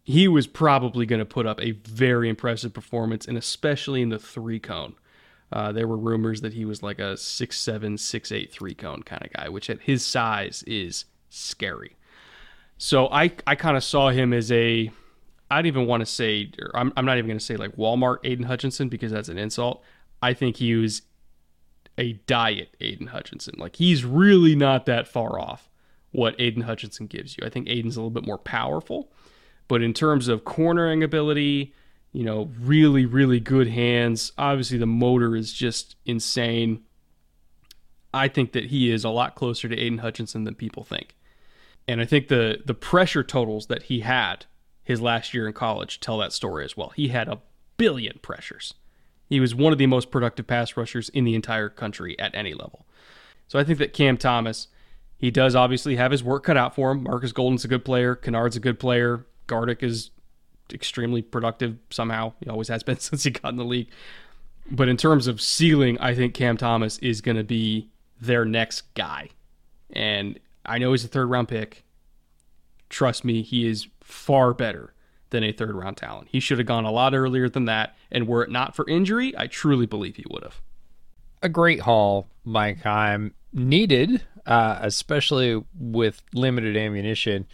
[0.04, 4.20] he was probably going to put up a very impressive performance, and especially in the
[4.20, 4.96] three cone.
[5.52, 9.04] Uh, there were rumors that he was like a six seven, six eight three cone
[9.04, 11.96] kind of guy, which at his size is scary.
[12.78, 14.92] So I I kind of saw him as a
[15.50, 18.18] I don't even want to say I'm I'm not even going to say like Walmart
[18.24, 19.84] Aidan Hutchinson because that's an insult.
[20.22, 21.04] I think he was
[21.98, 23.56] a diet Aidan Hutchinson.
[23.58, 25.70] Like he's really not that far off
[26.12, 27.46] what Aidan Hutchinson gives you.
[27.46, 29.12] I think Aidan's a little bit more powerful,
[29.68, 31.74] but in terms of cornering ability,
[32.18, 34.32] you know, really, really good hands.
[34.40, 36.82] Obviously, the motor is just insane.
[38.12, 41.16] I think that he is a lot closer to Aidan Hutchinson than people think.
[41.88, 44.48] And I think the the pressure totals that he had
[44.84, 46.90] his last year in college tell that story as well.
[46.96, 47.40] He had a
[47.78, 48.74] billion pressures.
[49.30, 52.56] He was one of the most productive pass rushers in the entire country at any
[52.56, 52.88] level.
[53.48, 54.70] So I think that Cam Thomas,
[55.20, 57.04] he does obviously have his work cut out for him.
[57.04, 58.16] Marcus Golden's a good player.
[58.16, 59.28] Kennard's a good player.
[59.46, 60.10] Gardeck is
[60.74, 62.34] extremely productive somehow.
[62.40, 63.90] He always has been since he got in the league.
[64.70, 67.90] But in terms of ceiling, I think Cam Thomas is going to be
[68.20, 69.30] their next guy.
[69.92, 71.84] And I know he's a third round pick.
[72.90, 74.94] Trust me, he is far better
[75.30, 76.30] than a third round talent.
[76.32, 77.96] He should have gone a lot earlier than that.
[78.12, 80.62] And were it not for injury, I truly believe he would have.
[81.42, 87.46] A great haul, Mike I'm Needed, uh, especially with limited ammunition.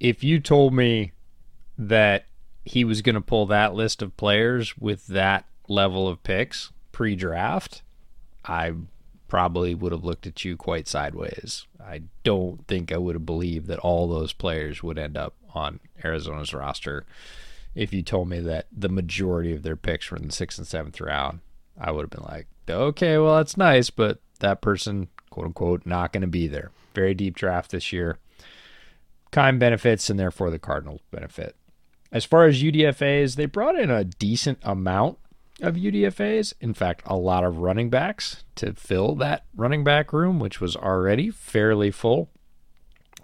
[0.00, 1.12] If you told me
[1.78, 2.26] that
[2.66, 7.14] he was going to pull that list of players with that level of picks pre
[7.14, 7.82] draft,
[8.44, 8.72] I
[9.28, 11.66] probably would have looked at you quite sideways.
[11.80, 15.80] I don't think I would have believed that all those players would end up on
[16.04, 17.04] Arizona's roster.
[17.74, 20.66] If you told me that the majority of their picks were in the sixth and
[20.66, 21.40] seventh round,
[21.78, 26.12] I would have been like, okay, well, that's nice, but that person, quote unquote, not
[26.12, 26.70] going to be there.
[26.94, 28.18] Very deep draft this year.
[29.30, 31.54] Keim benefits, and therefore the Cardinals benefit.
[32.12, 35.18] As far as UDFAs, they brought in a decent amount
[35.60, 36.54] of UDFAs.
[36.60, 40.76] In fact, a lot of running backs to fill that running back room, which was
[40.76, 42.30] already fairly full.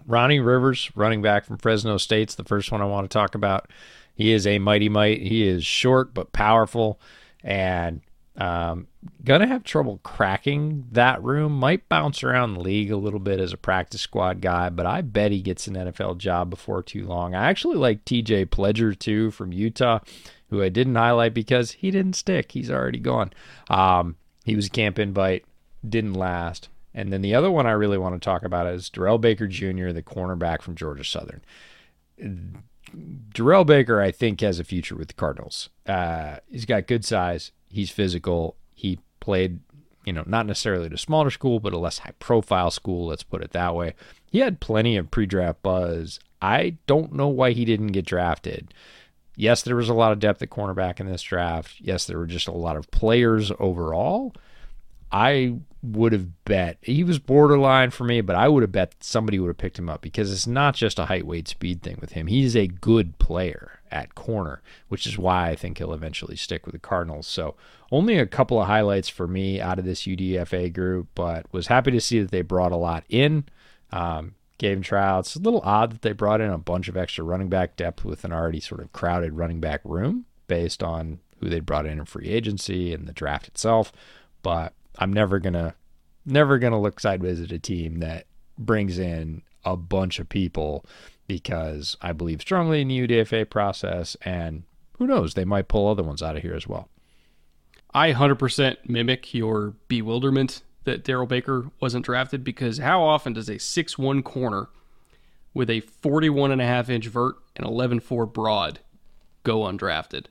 [0.05, 3.69] Ronnie Rivers, running back from Fresno State's the first one I want to talk about.
[4.13, 5.21] He is a mighty might.
[5.21, 6.99] He is short but powerful
[7.43, 8.01] and
[8.37, 8.87] um,
[9.23, 11.57] gonna have trouble cracking that room.
[11.57, 15.01] Might bounce around the league a little bit as a practice squad guy, but I
[15.01, 17.35] bet he gets an NFL job before too long.
[17.35, 19.99] I actually like TJ Pledger too from Utah,
[20.49, 22.51] who I didn't highlight because he didn't stick.
[22.51, 23.31] He's already gone.
[23.69, 25.45] Um, he was a camp invite,
[25.87, 26.69] didn't last.
[26.93, 29.89] And then the other one I really want to talk about is Darrell Baker Jr.,
[29.91, 31.41] the cornerback from Georgia Southern.
[33.33, 35.69] Darrell Baker, I think, has a future with the Cardinals.
[35.87, 38.55] Uh, he's got good size He's physical.
[38.73, 39.59] He played,
[40.05, 43.07] you know, not necessarily at a smaller school, but a less high profile school.
[43.07, 43.95] Let's put it that way.
[44.31, 46.19] He had plenty of pre draft buzz.
[46.41, 48.73] I don't know why he didn't get drafted.
[49.35, 51.75] Yes, there was a lot of depth at cornerback in this draft.
[51.79, 54.33] Yes, there were just a lot of players overall.
[55.13, 59.37] I would have bet he was borderline for me, but I would have bet somebody
[59.37, 62.13] would have picked him up because it's not just a height, weight, speed thing with
[62.13, 62.27] him.
[62.27, 66.73] He's a good player at corner, which is why I think he'll eventually stick with
[66.73, 67.27] the Cardinals.
[67.27, 67.55] So
[67.91, 71.91] only a couple of highlights for me out of this UDFA group, but was happy
[71.91, 73.45] to see that they brought a lot in.
[73.91, 75.35] Um, gave him tryouts.
[75.35, 78.23] A little odd that they brought in a bunch of extra running back depth with
[78.23, 82.05] an already sort of crowded running back room based on who they brought in in
[82.05, 83.91] free agency and the draft itself.
[84.41, 85.75] But I'm never gonna
[86.25, 88.25] never gonna look sideways at a team that
[88.57, 90.85] brings in a bunch of people
[91.27, 94.63] because I believe strongly in the UDFA process and
[94.97, 96.89] who knows, they might pull other ones out of here as well.
[97.93, 103.55] I 100% mimic your bewilderment that Darrell Baker wasn't drafted because how often does a
[103.55, 104.69] 6'1 corner
[105.53, 108.79] with a 41 and a half inch vert and 11'4 broad
[109.43, 110.25] go undrafted?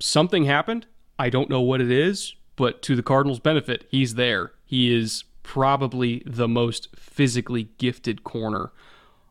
[0.00, 0.86] Something happened.
[1.18, 4.52] I don't know what it is, but to the Cardinals' benefit, he's there.
[4.66, 8.72] He is probably the most physically gifted corner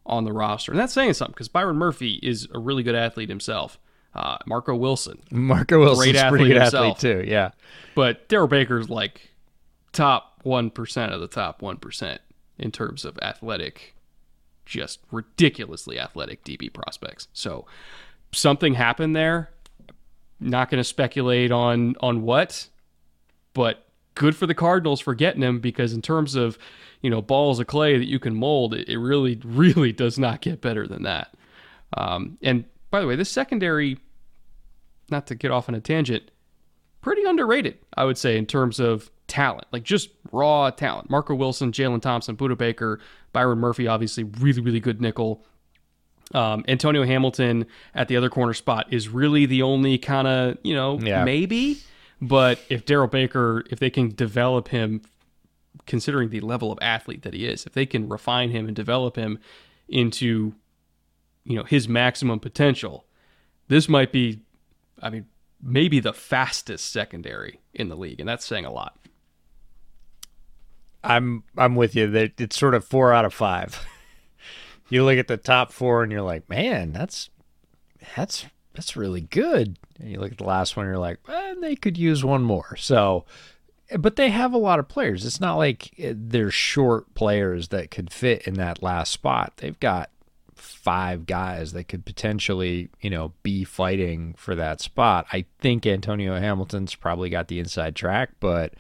[0.05, 0.71] on the roster.
[0.71, 3.77] And that's saying something because Byron Murphy is a really good athlete himself.
[4.15, 5.21] Uh, Marco Wilson.
[5.29, 6.97] Marco Wilson's great athlete pretty good himself.
[6.97, 7.51] athlete too, yeah.
[7.93, 9.29] But Darrell Baker's like
[9.91, 12.17] top 1% of the top 1%
[12.57, 13.93] in terms of athletic,
[14.65, 17.27] just ridiculously athletic DB prospects.
[17.33, 17.65] So
[18.31, 19.51] something happened there.
[20.39, 22.69] Not going to speculate on on what,
[23.57, 26.59] but good for the Cardinals for getting him because in terms of
[27.01, 30.61] you know balls of clay that you can mold, it, really really does not get
[30.61, 31.35] better than that.
[31.97, 33.97] Um, and by the way, this secondary,
[35.09, 36.29] not to get off on a tangent,
[37.01, 41.09] pretty underrated, I would say, in terms of talent, like just raw talent.
[41.09, 42.99] Marco Wilson, Jalen Thompson, Budda Baker,
[43.33, 45.43] Byron Murphy, obviously really really good nickel.
[46.35, 50.75] Um, Antonio Hamilton at the other corner spot is really the only kind of you
[50.75, 51.23] know yeah.
[51.23, 51.79] maybe
[52.21, 55.01] but if Darrell Baker, if they can develop him,
[55.85, 59.15] considering the level of athlete that he is, if they can refine him and develop
[59.15, 59.39] him
[59.87, 60.53] into,
[61.43, 63.05] you know, his maximum potential,
[63.67, 64.41] this might be,
[65.01, 65.25] I mean,
[65.61, 68.97] maybe the fastest secondary in the league, and that's saying a lot.
[71.03, 72.07] I'm I'm with you.
[72.07, 73.85] That it's sort of four out of five.
[74.89, 77.29] you look at the top four, and you're like, man, that's
[78.15, 78.45] that's
[78.77, 79.79] that's really good.
[79.99, 82.75] And you look at the last one, you're like, eh, they could use one more.
[82.77, 83.25] So,
[83.97, 85.25] but they have a lot of players.
[85.25, 89.53] It's not like eh, they're short players that could fit in that last spot.
[89.57, 90.11] They've got
[90.53, 95.25] five guys that could potentially, you know, be fighting for that spot.
[95.33, 98.75] I think Antonio Hamilton's probably got the inside track, but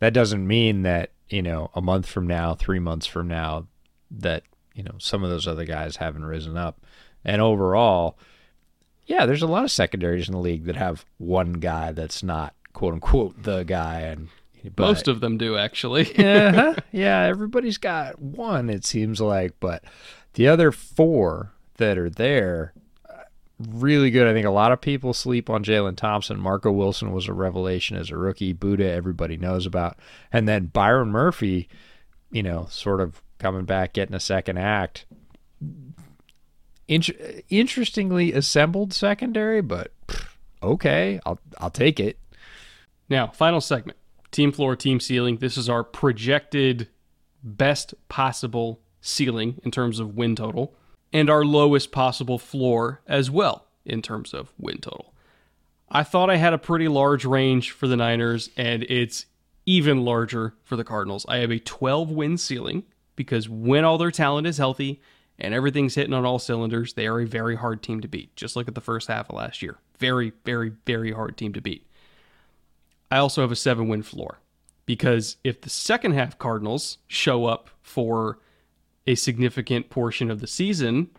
[0.00, 3.68] that doesn't mean that, you know, a month from now, three months from now,
[4.10, 4.42] that,
[4.74, 6.84] you know, some of those other guys haven't risen up.
[7.24, 8.18] And overall,
[9.06, 12.54] yeah, there's a lot of secondaries in the league that have one guy that's not
[12.72, 14.28] quote unquote the guy, and
[14.74, 16.06] but, most of them do actually.
[16.18, 18.68] uh-huh, yeah, everybody's got one.
[18.68, 19.84] It seems like, but
[20.34, 22.72] the other four that are there,
[23.08, 23.22] uh,
[23.58, 24.26] really good.
[24.26, 26.40] I think a lot of people sleep on Jalen Thompson.
[26.40, 28.54] Marco Wilson was a revelation as a rookie.
[28.54, 29.98] Budda, everybody knows about,
[30.32, 31.68] and then Byron Murphy,
[32.32, 35.06] you know, sort of coming back, getting a second act
[36.88, 39.92] interestingly assembled secondary, but
[40.62, 42.18] okay, I'll I'll take it.
[43.08, 43.98] Now, final segment.
[44.30, 45.36] Team floor, team ceiling.
[45.36, 46.88] This is our projected
[47.42, 50.74] best possible ceiling in terms of win total
[51.12, 55.14] and our lowest possible floor as well in terms of win total.
[55.88, 59.26] I thought I had a pretty large range for the Niners and it's
[59.64, 61.24] even larger for the Cardinals.
[61.28, 62.84] I have a 12 win ceiling
[63.14, 65.00] because when all their talent is healthy,
[65.38, 68.34] and everything's hitting on all cylinders, they are a very hard team to beat.
[68.36, 69.78] Just look at the first half of last year.
[69.98, 71.86] Very, very, very hard team to beat.
[73.10, 74.38] I also have a seven win floor
[74.86, 78.38] because if the second half Cardinals show up for
[79.06, 81.10] a significant portion of the season,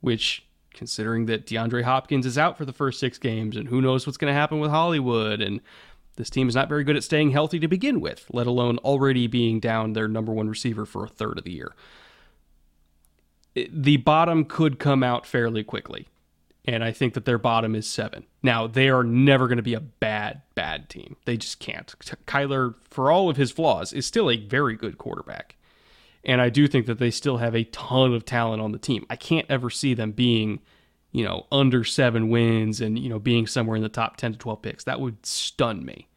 [0.00, 4.06] which considering that DeAndre Hopkins is out for the first six games and who knows
[4.06, 5.60] what's going to happen with Hollywood and
[6.16, 9.26] this team is not very good at staying healthy to begin with, let alone already
[9.26, 11.74] being down their number one receiver for a third of the year
[13.54, 16.08] the bottom could come out fairly quickly.
[16.66, 18.24] And I think that their bottom is seven.
[18.42, 21.16] Now, they are never going to be a bad, bad team.
[21.26, 21.94] They just can't.
[22.26, 25.56] Kyler, for all of his flaws, is still a very good quarterback.
[26.24, 29.04] And I do think that they still have a ton of talent on the team.
[29.10, 30.60] I can't ever see them being,
[31.12, 34.38] you know, under seven wins and, you know, being somewhere in the top 10 to
[34.38, 34.84] 12 picks.
[34.84, 36.08] That would stun me.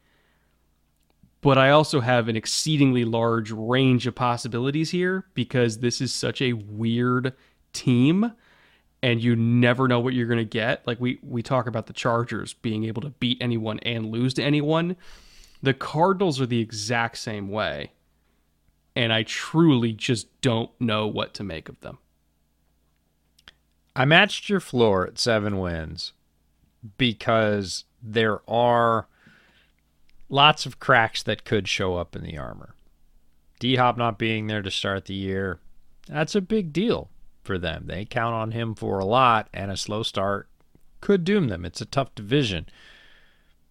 [1.40, 6.42] But I also have an exceedingly large range of possibilities here because this is such
[6.42, 7.32] a weird
[7.72, 8.32] team
[9.02, 10.86] and you never know what you're going to get.
[10.86, 14.42] Like we we talk about the Chargers being able to beat anyone and lose to
[14.42, 14.96] anyone.
[15.62, 17.92] The Cardinals are the exact same way.
[18.96, 21.98] And I truly just don't know what to make of them.
[23.94, 26.12] I matched your floor at seven wins
[26.96, 29.06] because there are
[30.28, 32.74] lots of cracks that could show up in the armor.
[33.58, 35.58] D Hop not being there to start the year,
[36.08, 37.10] that's a big deal
[37.42, 37.84] for them.
[37.86, 40.48] They count on him for a lot, and a slow start
[41.00, 41.64] could doom them.
[41.64, 42.66] It's a tough division.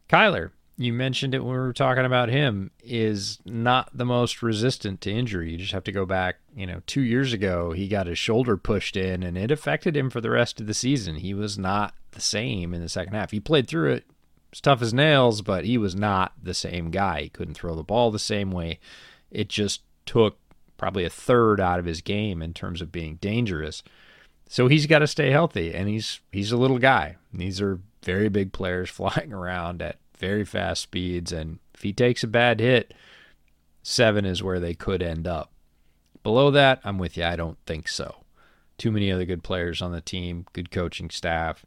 [0.10, 5.02] Kyler, you mentioned it when we were talking about him, is not the most resistant
[5.02, 5.52] to injury.
[5.52, 8.58] You just have to go back, you know, two years ago, he got his shoulder
[8.58, 11.16] pushed in and it affected him for the rest of the season.
[11.16, 13.32] He was not the same in the second half.
[13.32, 14.06] He played through it
[14.58, 17.22] as tough as nails, but he was not the same guy.
[17.22, 18.80] He couldn't throw the ball the same way.
[19.30, 20.40] It just took
[20.78, 23.84] probably a third out of his game in terms of being dangerous.
[24.50, 27.18] So he's got to stay healthy, and he's he's a little guy.
[27.32, 32.24] These are very big players flying around at very fast speeds, and if he takes
[32.24, 32.96] a bad hit,
[33.84, 35.52] seven is where they could end up.
[36.24, 37.26] Below that, I'm with you.
[37.26, 38.24] I don't think so.
[38.80, 41.64] Too many other good players on the team, good coaching staff.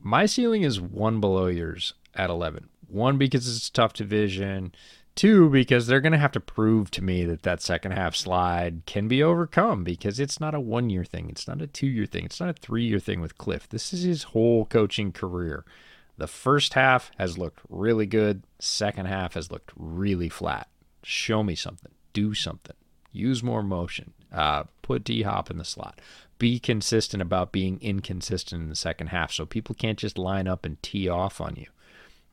[0.00, 2.68] My ceiling is one below yours at 11.
[2.86, 4.72] One, because it's tough division.
[5.14, 8.82] Two, because they're going to have to prove to me that that second half slide
[8.86, 11.28] can be overcome because it's not a one year thing.
[11.28, 12.24] It's not a two year thing.
[12.24, 13.68] It's not a three year thing with Cliff.
[13.68, 15.64] This is his whole coaching career.
[16.16, 18.44] The first half has looked really good.
[18.60, 20.68] Second half has looked really flat.
[21.02, 21.92] Show me something.
[22.12, 22.76] Do something.
[23.12, 24.12] Use more motion.
[24.32, 26.00] Uh, put D Hop in the slot.
[26.38, 30.64] Be consistent about being inconsistent in the second half so people can't just line up
[30.64, 31.66] and tee off on you.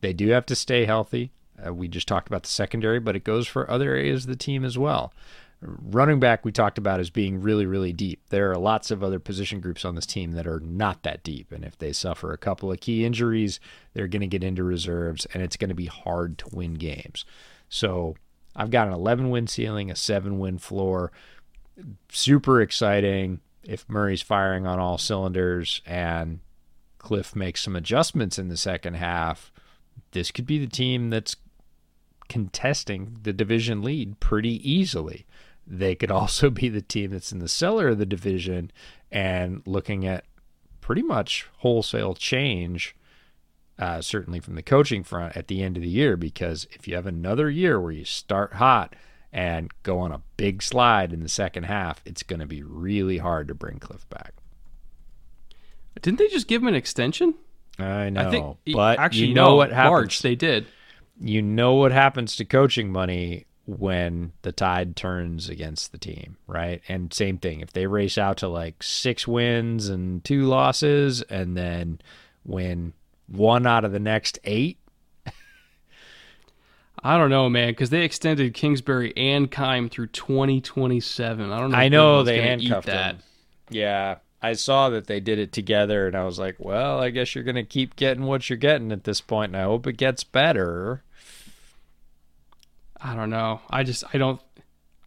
[0.02, 1.32] They do have to stay healthy.
[1.66, 4.36] Uh, we just talked about the secondary, but it goes for other areas of the
[4.36, 5.14] team as well.
[5.62, 8.22] Running back, we talked about as being really, really deep.
[8.30, 11.52] There are lots of other position groups on this team that are not that deep.
[11.52, 13.60] And if they suffer a couple of key injuries,
[13.94, 17.26] they're going to get into reserves, and it's going to be hard to win games.
[17.70, 18.16] So
[18.56, 21.12] I've got an 11 win ceiling, a 7 win floor.
[22.10, 26.40] Super exciting if Murray's firing on all cylinders and
[26.98, 29.52] Cliff makes some adjustments in the second half.
[30.12, 31.36] This could be the team that's
[32.28, 35.26] contesting the division lead pretty easily.
[35.68, 38.72] They could also be the team that's in the cellar of the division
[39.12, 40.26] and looking at
[40.82, 42.96] pretty much wholesale change,
[43.78, 46.18] uh, certainly from the coaching front at the end of the year.
[46.18, 48.96] Because if you have another year where you start hot
[49.36, 53.18] and go on a big slide in the second half, it's going to be really
[53.18, 54.34] hard to bring Cliff back.
[56.02, 57.36] Didn't they just give him an extension?
[57.78, 59.92] I know, I think but actually you know no, what happens.
[59.92, 60.66] March they did.
[61.20, 66.82] you know what happens to coaching money when the tide turns against the team, right?
[66.88, 71.58] And same thing, if they race out to like six wins and two losses and
[71.58, 72.00] then
[72.46, 72.94] win
[73.28, 74.78] one out of the next eight,
[77.04, 81.52] I don't know, man, because they extended Kingsbury and Keim through 2027.
[81.52, 81.78] I don't know.
[81.78, 83.16] I know they handcuffed that.
[83.16, 83.24] him.
[83.70, 87.36] Yeah, I saw that they did it together, and I was like, well, I guess
[87.36, 89.98] you're going to keep getting what you're getting at this point, and I hope it
[89.98, 91.04] gets better.
[93.02, 93.62] I don't know.
[93.70, 94.42] I just I don't.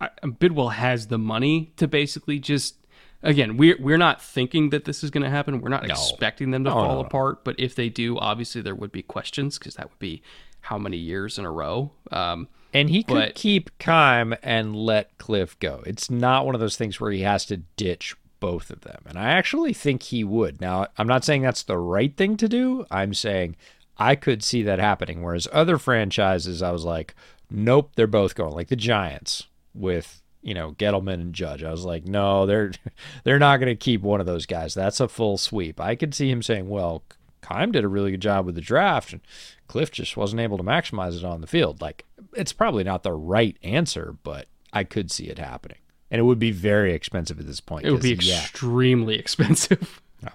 [0.01, 2.76] I, Bidwell has the money to basically just.
[3.20, 5.61] Again, we're we're not thinking that this is going to happen.
[5.61, 5.93] We're not No.
[5.95, 7.01] expecting them to No, fall no.
[7.01, 7.43] apart.
[7.45, 10.22] But if they do, obviously there would be questions because that would be
[10.61, 11.92] how many years in a row.
[12.11, 15.82] Um, And he could But- keep Keim and let Cliff go.
[15.86, 19.00] It's not one of those things where he has to ditch both of them.
[19.06, 20.61] And I actually think he would.
[20.61, 22.84] Now, I'm not saying that's the right thing to do.
[22.90, 23.56] I'm saying
[23.98, 25.22] I could see that happening.
[25.22, 27.14] Whereas other franchises, I was like,
[27.50, 28.52] nope, they're both going.
[28.52, 31.64] Like the Giants with you know Gettleman and Judge.
[31.64, 32.72] I was like, no, they're
[33.24, 34.74] they're not going to keep one of those guys.
[34.74, 35.80] That's a full sweep.
[35.80, 37.02] I could see him saying, well,
[37.49, 39.20] Keim did a really good job with the draft, and
[39.68, 41.80] Cliff just wasn't able to maximize it on the field.
[41.80, 45.78] Like, it's probably not the right answer, but I could see it happening.
[46.11, 47.84] And it would be very expensive at this point.
[47.86, 50.01] it would be 'cause, yeah, extremely expensive.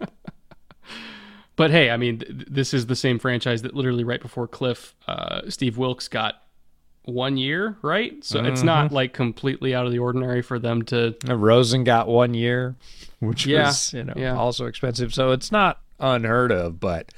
[1.55, 4.95] but hey, I mean, th- this is the same franchise that literally right before Cliff,
[5.07, 6.35] uh, Steve Wilks got
[7.05, 8.23] one year, right?
[8.23, 8.95] So it's not Mm-hmm.
[8.95, 11.15] like completely out of the ordinary for them to.
[11.27, 12.75] Rosen got one year,
[13.19, 14.35] which Yeah, was you know yeah.
[14.37, 15.13] also expensive.
[15.13, 17.11] So it's not unheard of, but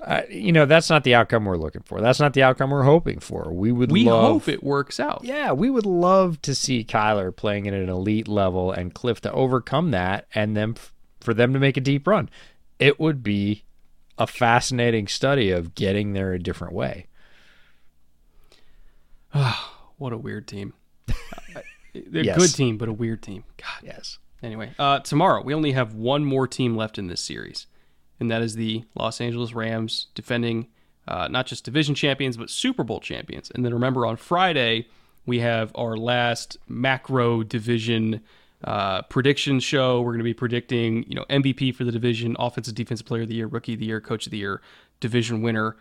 [0.00, 2.00] uh, you know that's not the outcome we're looking for.
[2.00, 3.52] That's not the outcome we're hoping for.
[3.52, 5.22] We would We love, hope it works out.
[5.24, 9.32] Yeah, we would love to see Kyler playing at an elite level and Cliff to
[9.32, 12.28] overcome that, and then f- for them to make a deep run.
[12.78, 13.64] it would be
[14.18, 17.06] a fascinating study of getting there a different way.
[19.98, 20.72] what a weird team.
[21.94, 22.36] They're Yes.
[22.36, 23.44] a good team, but a weird team.
[23.56, 23.82] God.
[23.82, 24.18] Yes.
[24.42, 27.66] Anyway, uh, tomorrow we only have one more team left in this series,
[28.20, 30.68] and that is the Los Angeles Rams defending
[31.08, 33.50] uh, not just division champions but Super Bowl champions.
[33.54, 34.88] And then remember, on Friday
[35.26, 38.20] we have our last macro division
[38.64, 40.00] uh, prediction show.
[40.00, 43.28] We're going to be predicting, you know, MVP for the division, offensive defensive player of
[43.28, 44.62] the year, rookie of the year, coach of the year,
[45.00, 45.76] division winner.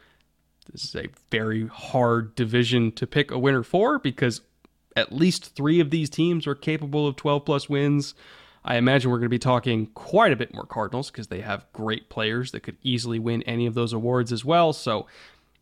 [0.72, 4.42] This is a very hard division to pick a winner for because
[4.96, 8.16] at least three of these teams are capable of 12 plus wins.
[8.68, 11.68] I imagine we're going to be talking quite a bit more Cardinals because they have
[11.72, 14.74] great players that could easily win any of those awards as well.
[14.74, 15.06] So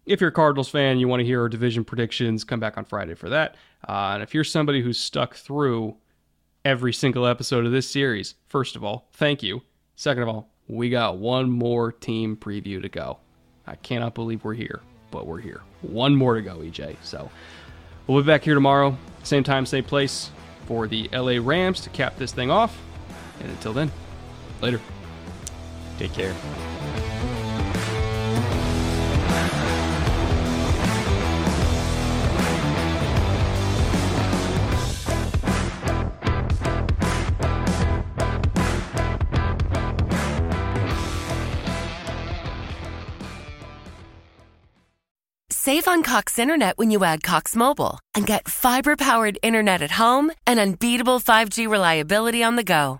[0.05, 2.85] if you're a Cardinals fan, you want to hear our division predictions, come back on
[2.85, 3.55] Friday for that.
[3.87, 5.97] Uh, and if you're somebody who's stuck through
[6.63, 9.63] every single episode of this series, first of all, thank you.
[9.97, 13.17] Second of all, we got one more team preview to go.
[13.67, 14.79] I cannot believe we're here,
[15.11, 15.61] but we're here.
[15.81, 16.95] One more to go, EJ.
[17.03, 17.29] So
[18.07, 20.31] we'll be back here tomorrow, same time, same place,
[20.67, 22.77] for the LA Rams to cap this thing off.
[23.39, 23.91] And until then,
[24.61, 24.79] later.
[25.97, 26.33] Take care.
[45.65, 49.91] Save on Cox Internet when you add Cox Mobile and get fiber powered internet at
[49.91, 52.99] home and unbeatable 5G reliability on the go.